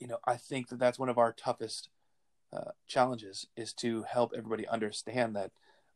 [0.02, 1.90] you know, I think that that's one of our toughest
[2.52, 5.52] uh, challenges is to help everybody understand that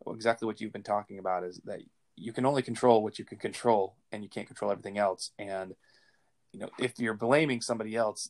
[0.08, 1.82] exactly what you've been talking about is that
[2.16, 5.32] you can only control what you can control and you can't control everything else.
[5.40, 5.74] And,
[6.54, 8.30] you know, if you're blaming somebody else,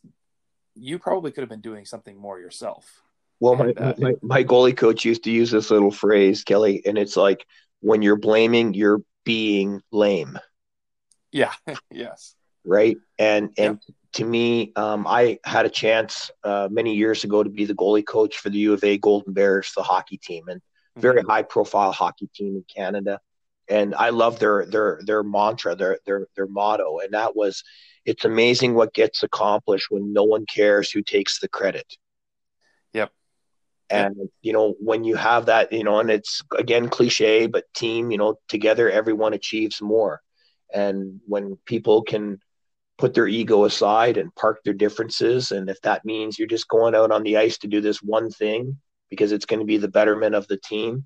[0.75, 3.01] you probably could have been doing something more yourself.
[3.39, 6.97] Well, my, uh, my, my goalie coach used to use this little phrase, Kelly, and
[6.97, 7.45] it's like
[7.81, 10.39] when you're blaming, you're being lame.
[11.31, 11.51] Yeah.
[11.91, 12.35] yes.
[12.63, 12.97] Right.
[13.19, 17.49] And and yep to me, um, I had a chance uh, many years ago to
[17.49, 20.61] be the goalie coach for the U of A Golden Bears, the hockey team, and
[20.95, 21.29] very mm-hmm.
[21.29, 23.19] high profile hockey team in Canada.
[23.67, 27.63] And I love their their their mantra, their their their motto, and that was,
[28.05, 31.97] "It's amazing what gets accomplished when no one cares who takes the credit."
[32.93, 33.11] Yep.
[33.89, 34.27] And yep.
[34.41, 38.17] you know when you have that, you know, and it's again cliche, but team, you
[38.17, 40.21] know, together everyone achieves more.
[40.73, 42.39] And when people can
[42.97, 45.51] put their ego aside and park their differences.
[45.51, 48.29] And if that means you're just going out on the ice to do this one
[48.29, 48.77] thing
[49.09, 51.05] because it's going to be the betterment of the team,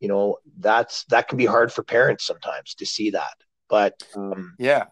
[0.00, 3.34] you know, that's that can be hard for parents sometimes to see that.
[3.68, 4.84] But um, yeah,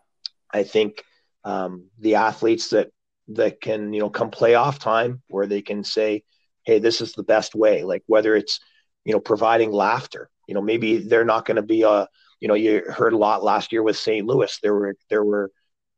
[0.52, 1.02] I think
[1.44, 2.90] um, the athletes that
[3.28, 6.24] that can you know come playoff time where they can say,
[6.64, 7.84] hey, this is the best way.
[7.84, 8.60] Like whether it's
[9.04, 12.08] you know providing laughter, you know, maybe they're not going to be a
[12.40, 14.26] you know you heard a lot last year with St.
[14.26, 14.58] Louis.
[14.62, 15.50] There were there were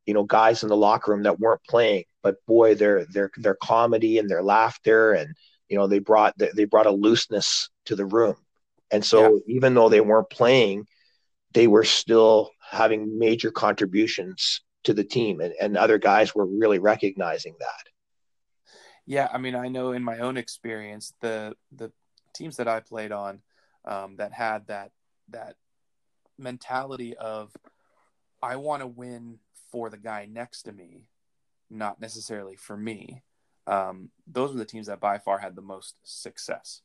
[0.09, 3.57] you know guys in the locker room that weren't playing but boy their their their
[3.63, 5.35] comedy and their laughter and
[5.69, 8.35] you know they brought they brought a looseness to the room
[8.91, 9.57] and so yeah.
[9.57, 10.87] even though they weren't playing
[11.53, 16.79] they were still having major contributions to the team and, and other guys were really
[16.79, 17.85] recognizing that
[19.07, 21.91] yeah i mean i know in my own experience the the
[22.35, 23.41] teams that i played on
[23.85, 24.93] um, that had that
[25.31, 25.57] that
[26.39, 27.51] mentality of
[28.43, 29.39] i want to win
[29.71, 31.05] for the guy next to me,
[31.71, 33.23] not necessarily for me.
[33.67, 36.83] Um, those were the teams that by far had the most success.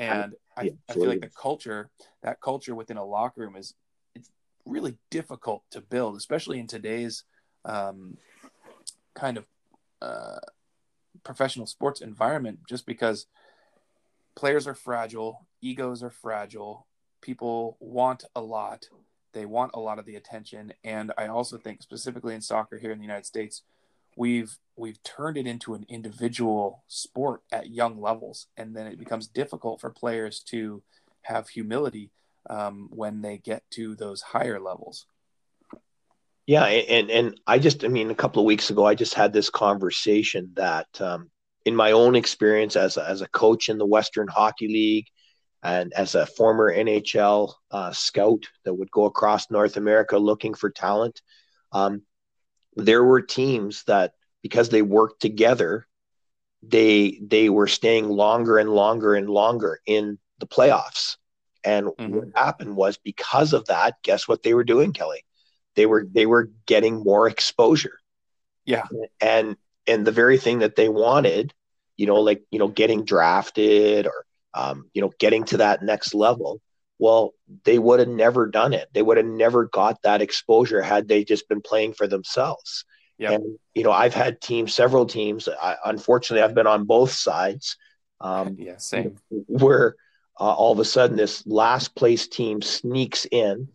[0.00, 1.90] And I, yeah, I feel like the culture,
[2.22, 3.74] that culture within a locker room is
[4.14, 4.30] it's
[4.64, 7.24] really difficult to build, especially in today's
[7.64, 8.16] um,
[9.14, 9.44] kind of
[10.00, 10.38] uh,
[11.22, 13.26] professional sports environment, just because
[14.34, 16.86] players are fragile, egos are fragile,
[17.20, 18.88] people want a lot,
[19.32, 22.90] they want a lot of the attention, and I also think specifically in soccer here
[22.90, 23.62] in the United States,
[24.20, 29.26] we've we've turned it into an individual sport at young levels, and then it becomes
[29.26, 30.82] difficult for players to
[31.22, 32.10] have humility
[32.50, 35.06] um, when they get to those higher levels.
[36.46, 39.32] Yeah, and and I just I mean a couple of weeks ago I just had
[39.32, 41.30] this conversation that um,
[41.64, 45.06] in my own experience as a, as a coach in the Western Hockey League
[45.62, 50.68] and as a former NHL uh, scout that would go across North America looking for
[50.68, 51.22] talent,
[51.72, 52.02] um,
[52.76, 55.86] there were teams that because they worked together,
[56.62, 61.16] they they were staying longer and longer and longer in the playoffs.
[61.64, 62.16] And mm-hmm.
[62.16, 65.24] what happened was because of that, guess what they were doing, Kelly?
[65.76, 67.98] They were they were getting more exposure.
[68.64, 68.86] Yeah.
[69.20, 69.56] And
[69.86, 71.52] and the very thing that they wanted,
[71.96, 76.14] you know, like you know, getting drafted or um, you know, getting to that next
[76.14, 76.60] level.
[77.00, 77.32] Well,
[77.64, 78.88] they would have never done it.
[78.92, 82.84] They would have never got that exposure had they just been playing for themselves.
[83.16, 83.32] Yep.
[83.32, 85.48] And you know, I've had teams, several teams.
[85.48, 87.78] I, unfortunately, I've been on both sides.
[88.20, 89.16] Um, yeah, same.
[89.30, 89.96] Where
[90.38, 93.68] uh, all of a sudden this last place team sneaks in,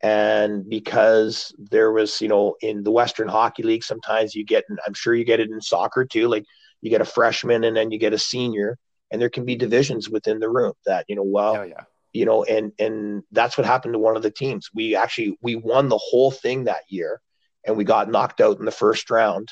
[0.00, 4.94] and because there was, you know, in the Western Hockey League, sometimes you get, I'm
[4.94, 6.28] sure you get it in soccer too.
[6.28, 6.44] Like
[6.80, 8.78] you get a freshman and then you get a senior,
[9.10, 11.84] and there can be divisions within the room that you know, well, oh, yeah.
[12.14, 14.70] You know, and and that's what happened to one of the teams.
[14.72, 17.20] We actually we won the whole thing that year
[17.66, 19.50] and we got knocked out in the first round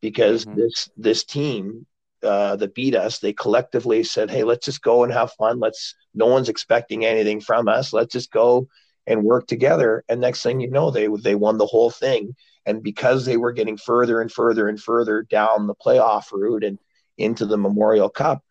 [0.00, 0.60] because mm-hmm.
[0.60, 1.86] this this team
[2.22, 5.60] uh, that beat us, they collectively said, "Hey, let's just go and have fun.
[5.60, 5.94] Let's.
[6.14, 7.92] No one's expecting anything from us.
[7.92, 8.68] Let's just go
[9.06, 12.34] and work together." And next thing you know, they they won the whole thing.
[12.64, 16.78] And because they were getting further and further and further down the playoff route and
[17.16, 18.42] into the Memorial Cup,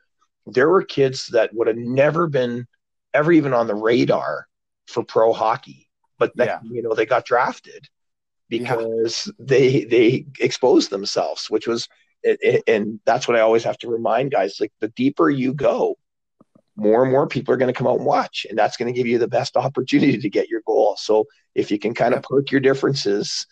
[0.45, 2.67] there were kids that would have never been
[3.16, 4.47] ever even on the radar
[4.88, 5.89] for pro hockey,
[6.20, 6.59] but then, yeah.
[6.63, 7.88] you know they got drafted
[8.49, 9.34] because yeah.
[9.39, 11.88] they they exposed themselves, which was
[12.68, 15.95] and that's what I always have to remind guys like the deeper you go,
[16.76, 18.97] more and more people are going to come out and watch, and that's going to
[18.97, 20.95] give you the best opportunity to get your goal.
[20.97, 23.47] So if you can kind of perk your differences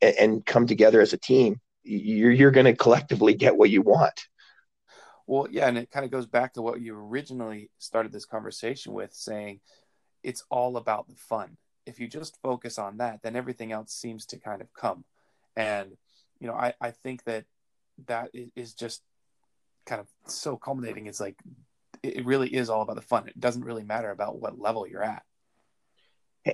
[0.00, 3.82] and, and come together as a team, you're you're going to collectively get what you
[3.82, 4.28] want.
[5.26, 8.92] Well, yeah, and it kind of goes back to what you originally started this conversation
[8.92, 9.60] with, saying
[10.22, 11.56] it's all about the fun
[11.86, 15.04] if you just focus on that, then everything else seems to kind of come.
[15.56, 15.96] And,
[16.40, 17.44] you know, I, I think that
[18.06, 19.02] that is just
[19.86, 21.06] kind of so culminating.
[21.06, 21.36] It's like,
[22.02, 23.28] it really is all about the fun.
[23.28, 25.22] It doesn't really matter about what level you're at.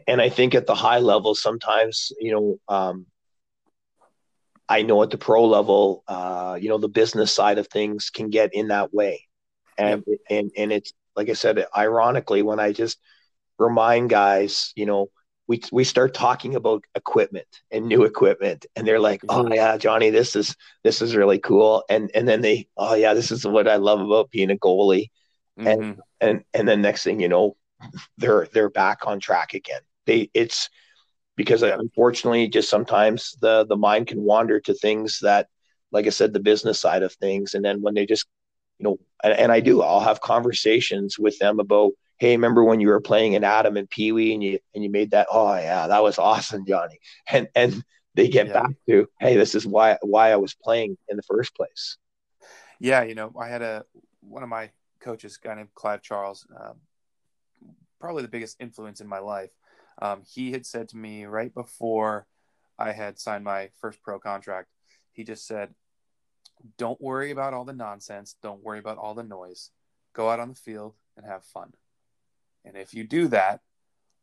[0.07, 3.07] And I think at the high level, sometimes, you know, um,
[4.71, 8.31] I know at the pro level, uh, you know, the business side of things can
[8.31, 9.27] get in that way.
[9.77, 10.19] And, yep.
[10.31, 12.99] and, and it's, like I said, ironically, when I just
[13.59, 15.11] remind guys, you know,
[15.49, 19.55] we we start talking about equipment and new equipment and they're like oh mm-hmm.
[19.55, 20.55] yeah johnny this is
[20.85, 24.01] this is really cool and and then they oh yeah this is what i love
[24.01, 25.11] about being a goalie
[25.59, 25.67] mm-hmm.
[25.67, 27.57] and and and then next thing you know
[28.17, 30.71] they're they're back on track again they it's
[31.41, 35.49] because unfortunately just sometimes the the mind can wander to things that
[35.91, 38.27] like i said the business side of things and then when they just
[38.79, 42.81] you know and, and i do i'll have conversations with them about hey, remember when
[42.81, 45.27] you were playing in Atom and Pee Wee and you and you made that?
[45.33, 47.01] Oh yeah, that was awesome, Johnny.
[47.33, 47.83] And and
[48.15, 48.53] they get yeah.
[48.55, 51.97] back to, hey, this is why why I was playing in the first place.
[52.79, 53.85] Yeah, you know, I had a
[54.21, 54.71] one of my
[55.01, 56.77] coaches, guy named Clive Charles, um,
[57.99, 59.51] probably the biggest influence in my life.
[60.01, 62.27] Um, he had said to me right before
[62.79, 64.69] I had signed my first pro contract,
[65.13, 65.75] he just said,
[66.79, 68.37] "Don't worry about all the nonsense.
[68.43, 69.71] Don't worry about all the noise.
[70.13, 71.75] Go out on the field and have fun."
[72.65, 73.61] And if you do that,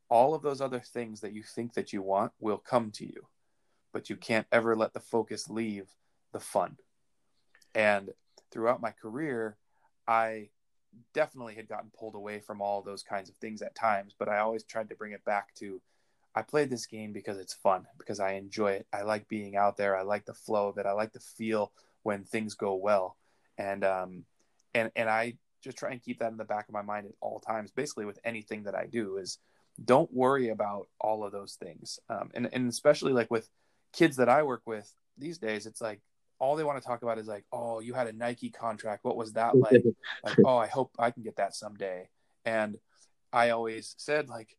[0.10, 3.28] all of those other things that you think that you want will come to you.
[3.92, 5.96] But you can't ever let the focus leave
[6.32, 6.78] the fun.
[7.74, 8.14] And
[8.52, 9.58] throughout my career,
[10.08, 10.50] I
[11.14, 14.40] definitely had gotten pulled away from all those kinds of things at times, but I
[14.40, 15.82] always tried to bring it back to
[16.36, 18.88] I play this game because it's fun, because I enjoy it.
[18.94, 19.98] I like being out there.
[19.98, 20.86] I like the flow of it.
[20.86, 21.72] I like to feel
[22.04, 23.18] when things go well.
[23.58, 24.26] And um
[24.74, 25.38] and and I
[25.68, 28.06] just try and keep that in the back of my mind at all times basically
[28.06, 29.38] with anything that i do is
[29.84, 33.50] don't worry about all of those things um, and, and especially like with
[33.94, 36.02] kids that i work with these days it's like
[36.40, 39.04] all they want to talk about is like oh you had a nike contract.
[39.04, 39.84] What was that like?
[40.24, 42.10] Like oh i hope i can get that someday.
[42.46, 42.78] And
[43.32, 44.56] i always said like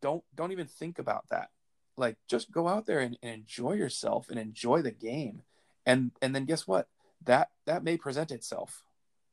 [0.00, 1.50] don't don't even think about that.
[1.96, 5.42] Like just go out there and, and enjoy yourself and enjoy the game.
[5.86, 6.88] And and then guess what?
[7.24, 8.84] That that may present itself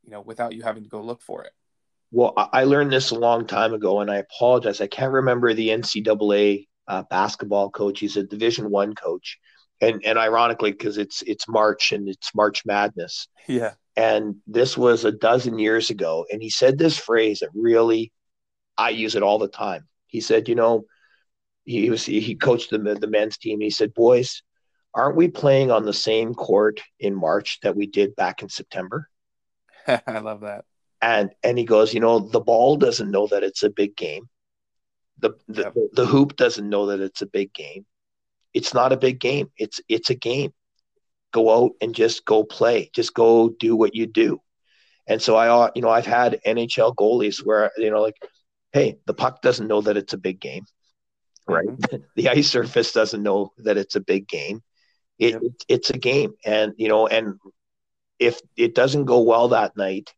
[0.04, 1.52] you know, without you having to go look for it.
[2.12, 4.82] Well, I learned this a long time ago, and I apologize.
[4.82, 8.02] I can't remember the NCAA uh, basketball coach.
[8.02, 9.40] He's a Division One coach,
[9.82, 13.28] and and ironically, because it's it's March and it's March Madness.
[13.48, 13.74] Yeah.
[13.98, 18.12] And this was a dozen years ago, and he said this phrase that really,
[18.78, 19.88] I use it all the time.
[20.08, 20.86] He said, you know,
[21.66, 23.60] he was he coached the the men's team.
[23.60, 24.44] he said, "Boys,
[24.94, 29.10] aren't we playing on the same court in March that we did back in September?"
[29.88, 30.66] I love that.
[31.02, 34.30] And and he goes, you know, the ball doesn't know that it's a big game.
[35.20, 35.74] The the, yep.
[35.94, 37.86] the hoop doesn't know that it's a big game.
[38.54, 39.50] It's not a big game.
[39.58, 40.54] It's it's a game.
[41.32, 42.90] Go out and just go play.
[42.94, 44.42] Just go do what you do.
[45.08, 48.18] And so I, you know, I've had NHL goalies where you know, like,
[48.72, 50.66] hey, the puck doesn't know that it's a big game,
[51.48, 51.68] right?
[51.68, 52.04] Mm-hmm.
[52.16, 54.62] the ice surface doesn't know that it's a big game.
[55.20, 55.42] It, yep.
[55.44, 57.36] it, it's a game, and you know, and
[58.20, 60.14] if it doesn't go well that night,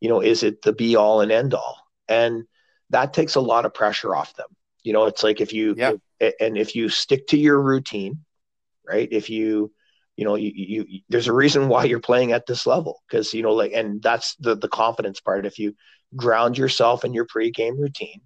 [0.00, 1.78] you know, is it the be all and end all?
[2.08, 2.44] And
[2.90, 4.48] that takes a lot of pressure off them.
[4.82, 5.92] You know, it's like if you yeah.
[6.40, 8.24] and if you stick to your routine,
[8.86, 9.08] right?
[9.10, 9.72] If you
[10.18, 13.32] you know you, you, you there's a reason why you're playing at this level because
[13.32, 15.74] you know like and that's the the confidence part if you
[16.16, 18.20] ground yourself in your pre-game routine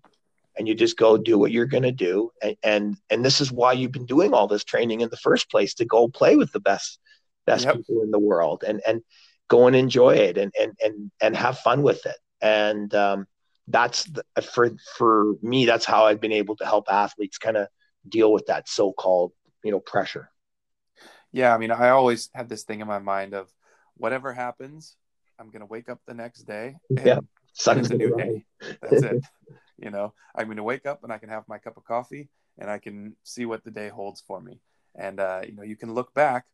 [0.57, 3.53] and you just go do what you're going to do and, and and this is
[3.53, 6.50] why you've been doing all this training in the first place to go play with
[6.53, 6.98] the best
[7.44, 7.76] best yep.
[7.76, 9.03] people in the world and and
[9.48, 13.26] go and enjoy it and and and and have fun with it and um,
[13.68, 17.68] that's the, for for me that's how I've been able to help athletes kind of
[18.08, 19.32] deal with that so-called
[19.62, 20.28] you know pressure.
[21.30, 23.48] Yeah i mean i always have this thing in my mind of
[23.96, 24.96] whatever happens
[25.38, 27.20] i'm going to wake up the next day yeah
[27.54, 28.44] it's a new day.
[28.80, 29.24] That's it
[29.78, 30.12] you know?
[30.34, 32.78] I'm going to wake up and i can have my cup of coffee and i
[32.78, 34.60] can see what the day holds for me.
[34.94, 36.44] And uh, you know you can look back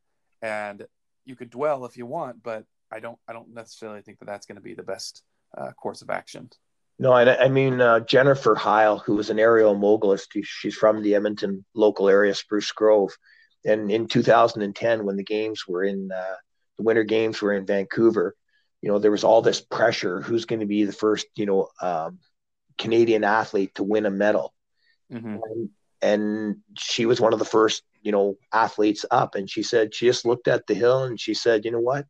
[0.43, 0.87] and
[1.25, 4.47] you could dwell if you want, but I don't I don't necessarily think that that's
[4.47, 5.23] going to be the best
[5.57, 6.51] uh, course of action.
[6.99, 10.29] No, I, I mean uh, Jennifer Heil, who was an aerial mogulist.
[10.43, 13.17] She's from the Edmonton local area, Spruce Grove,
[13.65, 16.35] and in 2010, when the games were in uh,
[16.77, 18.35] the Winter Games were in Vancouver,
[18.83, 21.69] you know there was all this pressure: who's going to be the first, you know,
[21.81, 22.19] um,
[22.79, 24.53] Canadian athlete to win a medal?
[25.13, 25.37] Mm-hmm.
[25.43, 25.71] And,
[26.03, 30.07] and she was one of the first you know athletes up and she said she
[30.07, 32.07] just looked at the hill and she said you know what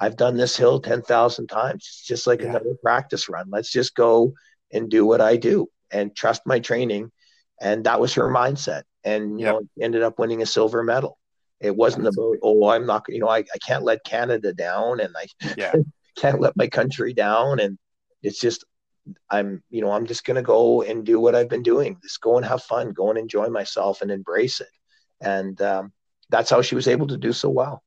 [0.00, 2.48] i've done this hill 10,000 times it's just like yeah.
[2.48, 4.32] another practice run let's just go
[4.72, 7.10] and do what i do and trust my training
[7.60, 9.54] and that was her mindset and you yep.
[9.54, 11.18] know ended up winning a silver medal
[11.60, 15.00] it wasn't That's about oh i'm not you know i, I can't let canada down
[15.00, 15.26] and i
[15.56, 15.74] yeah.
[16.18, 17.78] can't let my country down and
[18.22, 18.64] it's just
[19.30, 22.20] i'm you know i'm just going to go and do what i've been doing just
[22.20, 24.68] go and have fun go and enjoy myself and embrace it
[25.20, 25.92] and um,
[26.28, 27.82] that's how she was able to do so well.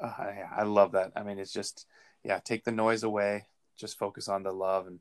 [0.00, 1.12] Uh, I, I love that.
[1.16, 1.86] I mean, it's just
[2.24, 3.46] yeah, take the noise away,
[3.76, 5.00] just focus on the love and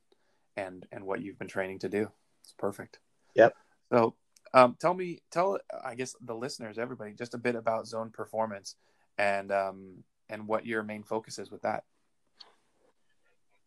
[0.55, 2.09] and and what you've been training to do.
[2.43, 2.99] It's perfect.
[3.35, 3.53] Yep.
[3.91, 4.15] So,
[4.53, 8.75] um, tell me, tell I guess the listeners, everybody, just a bit about Zone Performance
[9.17, 11.83] and um, and what your main focus is with that.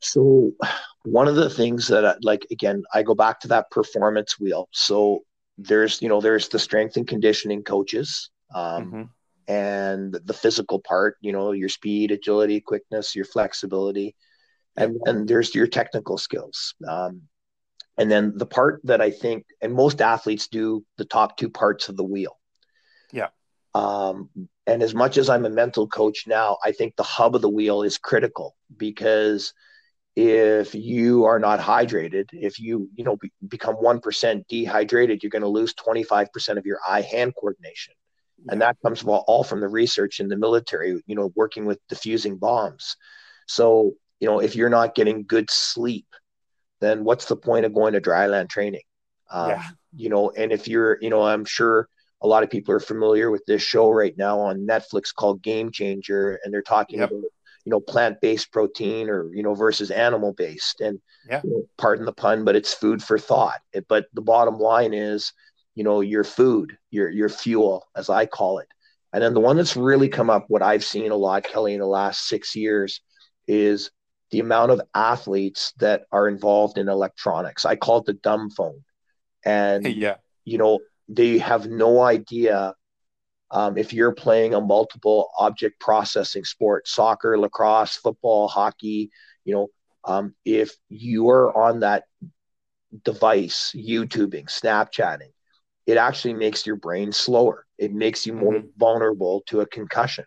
[0.00, 0.52] So,
[1.04, 4.68] one of the things that, I, like, again, I go back to that performance wheel.
[4.72, 5.24] So,
[5.58, 9.02] there's you know there's the strength and conditioning coaches um, mm-hmm.
[9.48, 14.14] And the physical part you know your speed agility quickness your flexibility
[14.76, 16.74] and and there's your technical skills.
[16.88, 17.22] Um,
[17.98, 21.88] and then the part that i think and most athletes do the top two parts
[21.88, 22.38] of the wheel.
[23.12, 23.28] Yeah.
[23.74, 24.30] Um,
[24.66, 27.48] and as much as i'm a mental coach now i think the hub of the
[27.48, 29.52] wheel is critical because
[30.14, 35.42] if you are not hydrated if you you know be, become 1% dehydrated you're going
[35.42, 37.94] to lose 25% of your eye hand coordination.
[38.48, 41.78] And that comes all, all from the research in the military you know working with
[41.88, 42.96] diffusing bombs.
[43.46, 46.06] So you know if you're not getting good sleep
[46.80, 48.82] then what's the point of going to dryland training?
[49.30, 49.62] Um, yeah.
[49.94, 51.88] you know and if you're you know i'm sure
[52.20, 55.72] a lot of people are familiar with this show right now on netflix called game
[55.72, 57.10] changer and they're talking yep.
[57.10, 57.22] about
[57.64, 60.80] you know plant-based protein or you know versus animal-based.
[60.80, 61.40] And yeah.
[61.44, 63.60] you know, pardon the pun but it's food for thought.
[63.72, 65.32] It, but the bottom line is
[65.74, 68.68] you know your food your your fuel as i call it.
[69.14, 71.80] And then the one that's really come up what i've seen a lot kelly in
[71.80, 73.00] the last six years
[73.46, 73.90] is
[74.30, 77.66] the amount of athletes that are involved in electronics.
[77.66, 78.82] I call it the dumb phone.
[79.44, 80.16] And yeah.
[80.44, 82.74] you know they have no idea
[83.52, 89.10] um, if you're playing a multiple object processing sport, soccer, lacrosse, football, hockey,
[89.44, 89.68] you know,
[90.04, 92.04] um, if you are on that
[93.04, 95.32] device, YouTubing, Snapchatting,
[95.86, 97.66] it actually makes your brain slower.
[97.78, 98.68] It makes you more mm-hmm.
[98.76, 100.24] vulnerable to a concussion.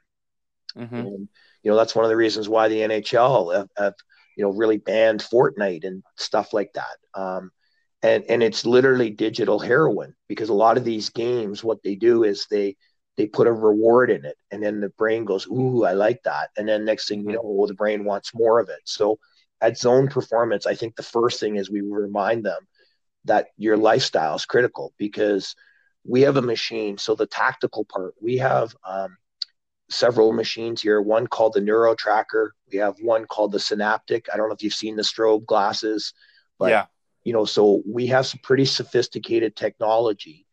[0.77, 0.95] Mm-hmm.
[0.95, 1.29] And,
[1.63, 3.93] you know, that's one of the reasons why the NHL have, have,
[4.35, 6.97] you know, really banned Fortnite and stuff like that.
[7.19, 7.51] Um,
[8.03, 12.23] and, and it's literally digital heroin because a lot of these games, what they do
[12.23, 12.75] is they,
[13.17, 16.49] they put a reward in it and then the brain goes ooh i like that
[16.57, 17.35] and then next thing you mm-hmm.
[17.35, 19.17] know well, the brain wants more of it so
[19.61, 22.59] at zone performance i think the first thing is we remind them
[23.25, 25.55] that your lifestyle is critical because
[26.07, 26.97] we have a machine.
[26.97, 29.17] So the tactical part, we have um,
[29.89, 31.01] several machines here.
[31.01, 32.49] One called the NeuroTracker.
[32.71, 34.27] We have one called the Senaptec.
[34.31, 36.13] I don't know if you've seen the strobe glasses,
[36.59, 36.85] but yeah.
[37.23, 40.45] you know, so we have some pretty sophisticated technology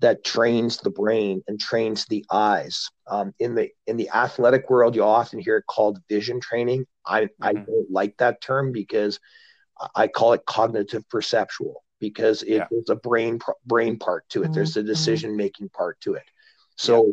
[0.00, 2.88] that trains the brain and trains the eyes.
[3.06, 6.86] Um, in the in the athletic world, you often hear it called vision training.
[7.06, 7.44] I mm-hmm.
[7.44, 9.20] I don't like that term because
[9.94, 12.66] I call it cognitive perceptual because it, yeah.
[12.68, 14.46] there's a brain brain part to it.
[14.46, 14.54] Mm-hmm.
[14.54, 16.24] There's a decision making part to it.
[16.76, 17.12] So yeah.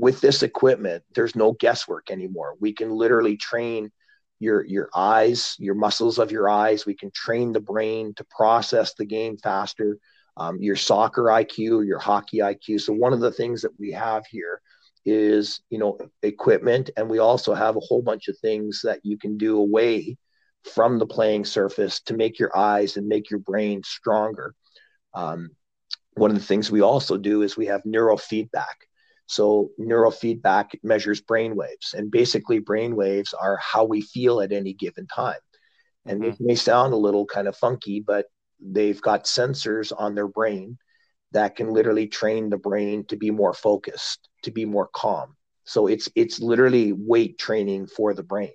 [0.00, 2.54] with this equipment, there's no guesswork anymore.
[2.58, 3.92] We can literally train
[4.40, 6.86] your your eyes, your muscles of your eyes.
[6.86, 9.98] We can train the brain to process the game faster.
[10.38, 12.80] Um, your soccer IQ, your hockey IQ.
[12.80, 14.62] So one of the things that we have here
[15.04, 19.18] is you know equipment, and we also have a whole bunch of things that you
[19.18, 20.16] can do away
[20.64, 24.54] from the playing surface to make your eyes and make your brain stronger.
[25.14, 25.50] Um,
[26.14, 28.64] one of the things we also do is we have neurofeedback.
[29.26, 34.72] So neurofeedback measures brain waves, and basically brain waves are how we feel at any
[34.72, 35.38] given time.
[36.06, 36.30] And mm-hmm.
[36.30, 38.26] it may sound a little kind of funky, but
[38.58, 40.78] they've got sensors on their brain
[41.32, 45.36] that can literally train the brain to be more focused, to be more calm.
[45.64, 48.52] So it's it's literally weight training for the brain.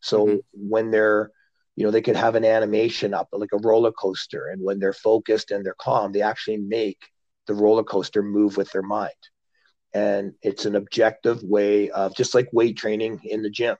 [0.00, 0.36] So mm-hmm.
[0.52, 1.30] when they're
[1.76, 4.92] you know they could have an animation up like a roller coaster and when they're
[4.92, 6.98] focused and they're calm they actually make
[7.46, 9.12] the roller coaster move with their mind.
[9.94, 13.76] And it's an objective way of just like weight training in the gym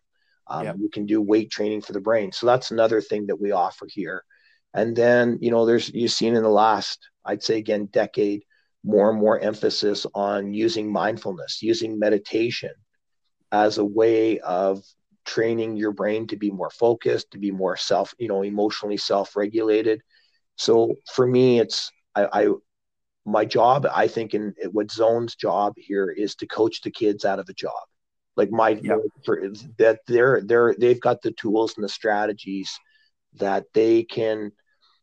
[0.46, 0.76] um, yep.
[0.78, 2.32] you can do weight training for the brain.
[2.32, 4.22] So that's another thing that we offer here.
[4.74, 8.44] And then you know there's you've seen in the last i'd say again decade
[8.84, 12.70] more and more emphasis on using mindfulness using meditation
[13.50, 14.82] as a way of
[15.26, 20.00] training your brain to be more focused, to be more self, you know, emotionally self-regulated.
[20.56, 22.48] So for me, it's I, I
[23.26, 27.40] my job, I think, in what Zone's job here is to coach the kids out
[27.40, 27.72] of a job.
[28.36, 28.96] Like my yeah.
[29.24, 32.70] for, that they're they're they've got the tools and the strategies
[33.34, 34.52] that they can,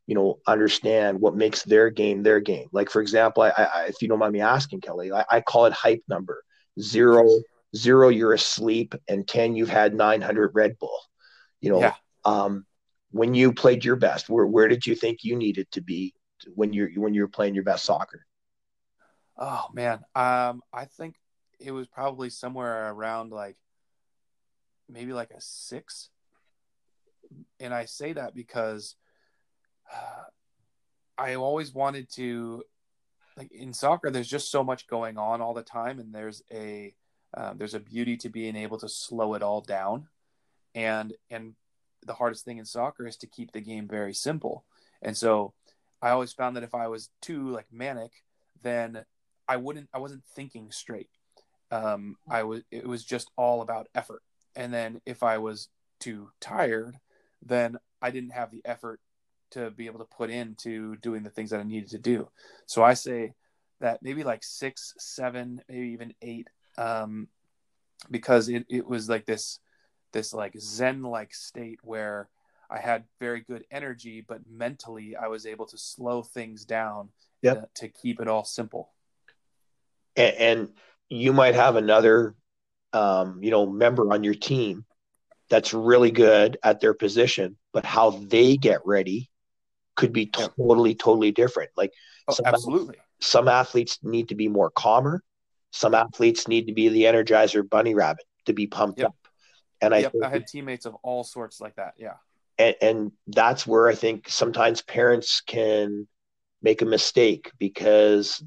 [0.07, 2.67] you know, understand what makes their game their game.
[2.71, 5.65] Like for example, I, I if you don't mind me asking, Kelly, I, I call
[5.65, 6.43] it hype number
[6.79, 7.29] zero
[7.75, 10.99] zero you're asleep and 10 you've had 900 red bull.
[11.61, 11.95] You know yeah.
[12.25, 12.65] um,
[13.11, 16.13] when you played your best where, where did you think you needed to be
[16.55, 18.25] when you're when you were playing your best soccer?
[19.37, 19.99] Oh man.
[20.15, 21.15] Um, i think
[21.59, 23.55] it was probably somewhere around like
[24.89, 26.09] maybe like a six.
[27.59, 28.95] And i say that because
[29.91, 30.23] uh,
[31.17, 32.63] i always wanted to
[33.37, 36.93] like in soccer there's just so much going on all the time and there's a
[37.35, 40.07] um, there's a beauty to being able to slow it all down,
[40.75, 41.55] and and
[42.05, 44.65] the hardest thing in soccer is to keep the game very simple.
[45.01, 45.53] And so
[46.01, 48.11] I always found that if I was too like manic,
[48.61, 49.05] then
[49.47, 51.09] I wouldn't I wasn't thinking straight.
[51.71, 54.21] Um, I was it was just all about effort.
[54.55, 55.69] And then if I was
[55.99, 56.97] too tired,
[57.41, 58.99] then I didn't have the effort
[59.51, 62.29] to be able to put into doing the things that I needed to do.
[62.65, 63.33] So I say
[63.79, 66.47] that maybe like six, seven, maybe even eight
[66.77, 67.27] um,
[68.09, 69.59] because it, it was like this
[70.11, 72.29] this like zen like state where
[72.69, 77.09] I had very good energy, but mentally I was able to slow things down
[77.41, 77.73] yep.
[77.75, 78.91] to, to keep it all simple.
[80.15, 80.69] And, and
[81.09, 82.35] you might have another,
[82.93, 84.85] um, you know, member on your team
[85.49, 89.29] that's really good at their position, but how they get ready
[89.95, 91.69] could be totally, totally different.
[91.77, 91.93] Like,
[92.27, 95.23] oh, some absolutely, some athletes need to be more calmer.
[95.73, 99.09] Some athletes need to be the energizer bunny rabbit to be pumped yep.
[99.09, 99.15] up.
[99.81, 101.95] And I, yep, I had teammates of all sorts like that.
[101.97, 102.13] Yeah.
[102.57, 106.07] And, and that's where I think sometimes parents can
[106.61, 108.41] make a mistake because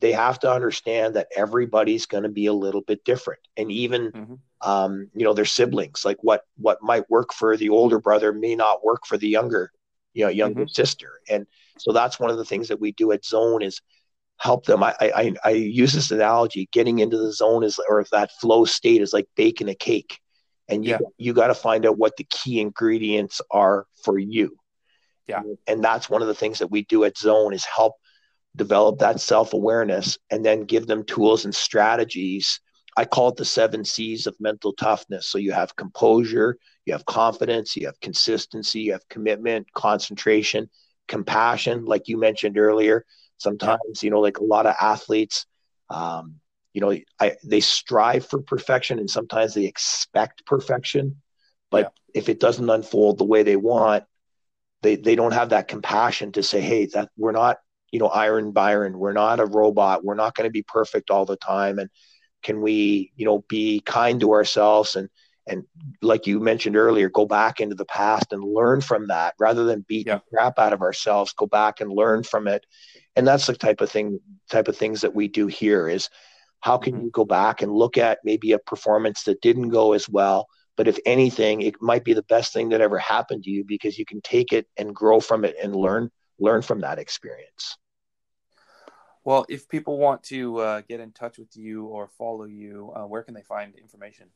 [0.00, 4.10] they have to understand that everybody's going to be a little bit different and even
[4.12, 4.68] mm-hmm.
[4.68, 8.54] um, you know their siblings like what what might work for the older brother may
[8.54, 9.72] not work for the younger
[10.12, 10.68] you know younger mm-hmm.
[10.68, 11.46] sister and
[11.78, 13.80] so that's one of the things that we do at zone is
[14.38, 14.82] help them.
[14.82, 16.68] I, I, I use this analogy.
[16.72, 20.18] Getting into the zone is, or if that flow state is like baking a cake,
[20.68, 20.98] and you yeah.
[21.18, 24.56] you got to find out what the key ingredients are for you.
[25.26, 27.94] Yeah, and that's one of the things that we do at Zone is help
[28.54, 32.60] develop that self awareness, and then give them tools and strategies.
[32.98, 35.28] I call it the seven C's of mental toughness.
[35.28, 36.56] So you have composure,
[36.86, 40.70] you have confidence, you have consistency, you have commitment, concentration,
[41.06, 43.04] compassion, like you mentioned earlier
[43.38, 45.46] Sometimes, you know, like a lot of athletes,
[45.90, 46.36] um,
[46.72, 51.22] you know, I, they strive for perfection and sometimes they expect perfection.
[51.70, 51.84] But
[52.14, 52.20] yeah.
[52.20, 54.04] if it doesn't unfold the way they want,
[54.82, 57.58] they they don't have that compassion to say, hey, that we're not
[57.90, 61.24] you know Iron Byron, we're not a robot, we're not going to be perfect all
[61.24, 61.90] the time, and
[62.42, 65.08] can we you know be kind to ourselves and
[65.46, 65.64] and
[66.02, 69.84] like you mentioned earlier, go back into the past and learn from that rather than
[69.86, 70.16] beat yeah.
[70.16, 71.32] the crap out of ourselves.
[71.32, 72.66] Go back and learn from it,
[73.16, 75.88] and that's the type of thing, type of things that we do here.
[75.88, 76.10] Is
[76.60, 77.04] how can mm-hmm.
[77.04, 80.46] you go back and look at maybe a performance that didn't go as well,
[80.76, 83.98] but if anything, it might be the best thing that ever happened to you because
[83.98, 87.78] you can take it and grow from it and learn learn from that experience.
[89.24, 93.06] Well, if people want to uh, get in touch with you or follow you, uh,
[93.06, 94.28] where can they find information?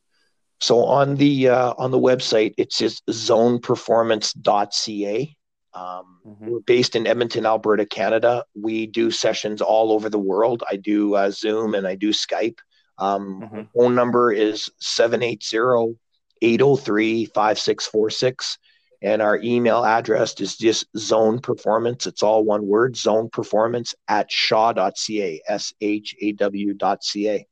[0.59, 5.37] So on the uh, on the website, it says zoneperformance.ca.
[5.73, 6.47] Um, mm-hmm.
[6.47, 8.43] We're based in Edmonton, Alberta, Canada.
[8.55, 10.63] We do sessions all over the world.
[10.69, 12.59] I do uh, Zoom and I do Skype.
[12.97, 13.61] Um, mm-hmm.
[13.75, 15.97] Phone number is 780
[16.41, 18.57] 803 5646.
[19.03, 22.05] And our email address is just zone performance.
[22.05, 27.47] It's all one word, zone performance at shaw.ca, S H A W.ca.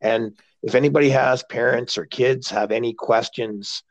[0.00, 3.82] And if anybody has parents or kids have any questions,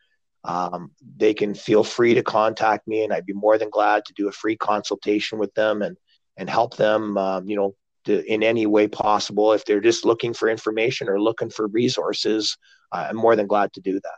[0.43, 4.13] um, they can feel free to contact me, and I'd be more than glad to
[4.13, 5.97] do a free consultation with them and
[6.35, 7.75] and help them, um, you know,
[8.05, 9.53] to, in any way possible.
[9.53, 12.57] If they're just looking for information or looking for resources,
[12.91, 14.17] I'm more than glad to do that.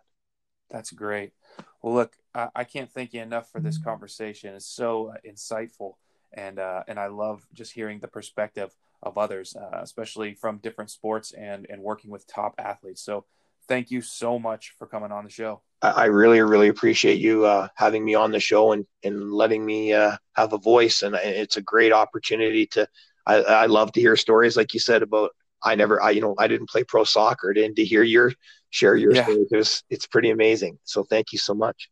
[0.70, 1.34] That's great.
[1.82, 4.56] Well, look, I, I can't thank you enough for this conversation.
[4.56, 5.96] It's so uh, insightful,
[6.34, 10.90] and uh, and I love just hearing the perspective of others, uh, especially from different
[10.90, 13.02] sports and and working with top athletes.
[13.02, 13.26] So,
[13.68, 15.62] thank you so much for coming on the show.
[15.92, 19.94] I really, really appreciate you uh, having me on the show and, and letting me
[19.94, 21.02] uh, have a voice.
[21.02, 22.88] And it's a great opportunity to.
[23.28, 25.32] I, I love to hear stories like you said about.
[25.64, 28.32] I never, I you know, I didn't play pro soccer, and to hear your
[28.70, 29.24] share your yeah.
[29.24, 30.78] story, it's it's pretty amazing.
[30.84, 31.90] So thank you so much.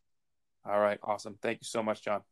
[0.64, 1.38] All right, awesome.
[1.42, 2.22] Thank you so much, John.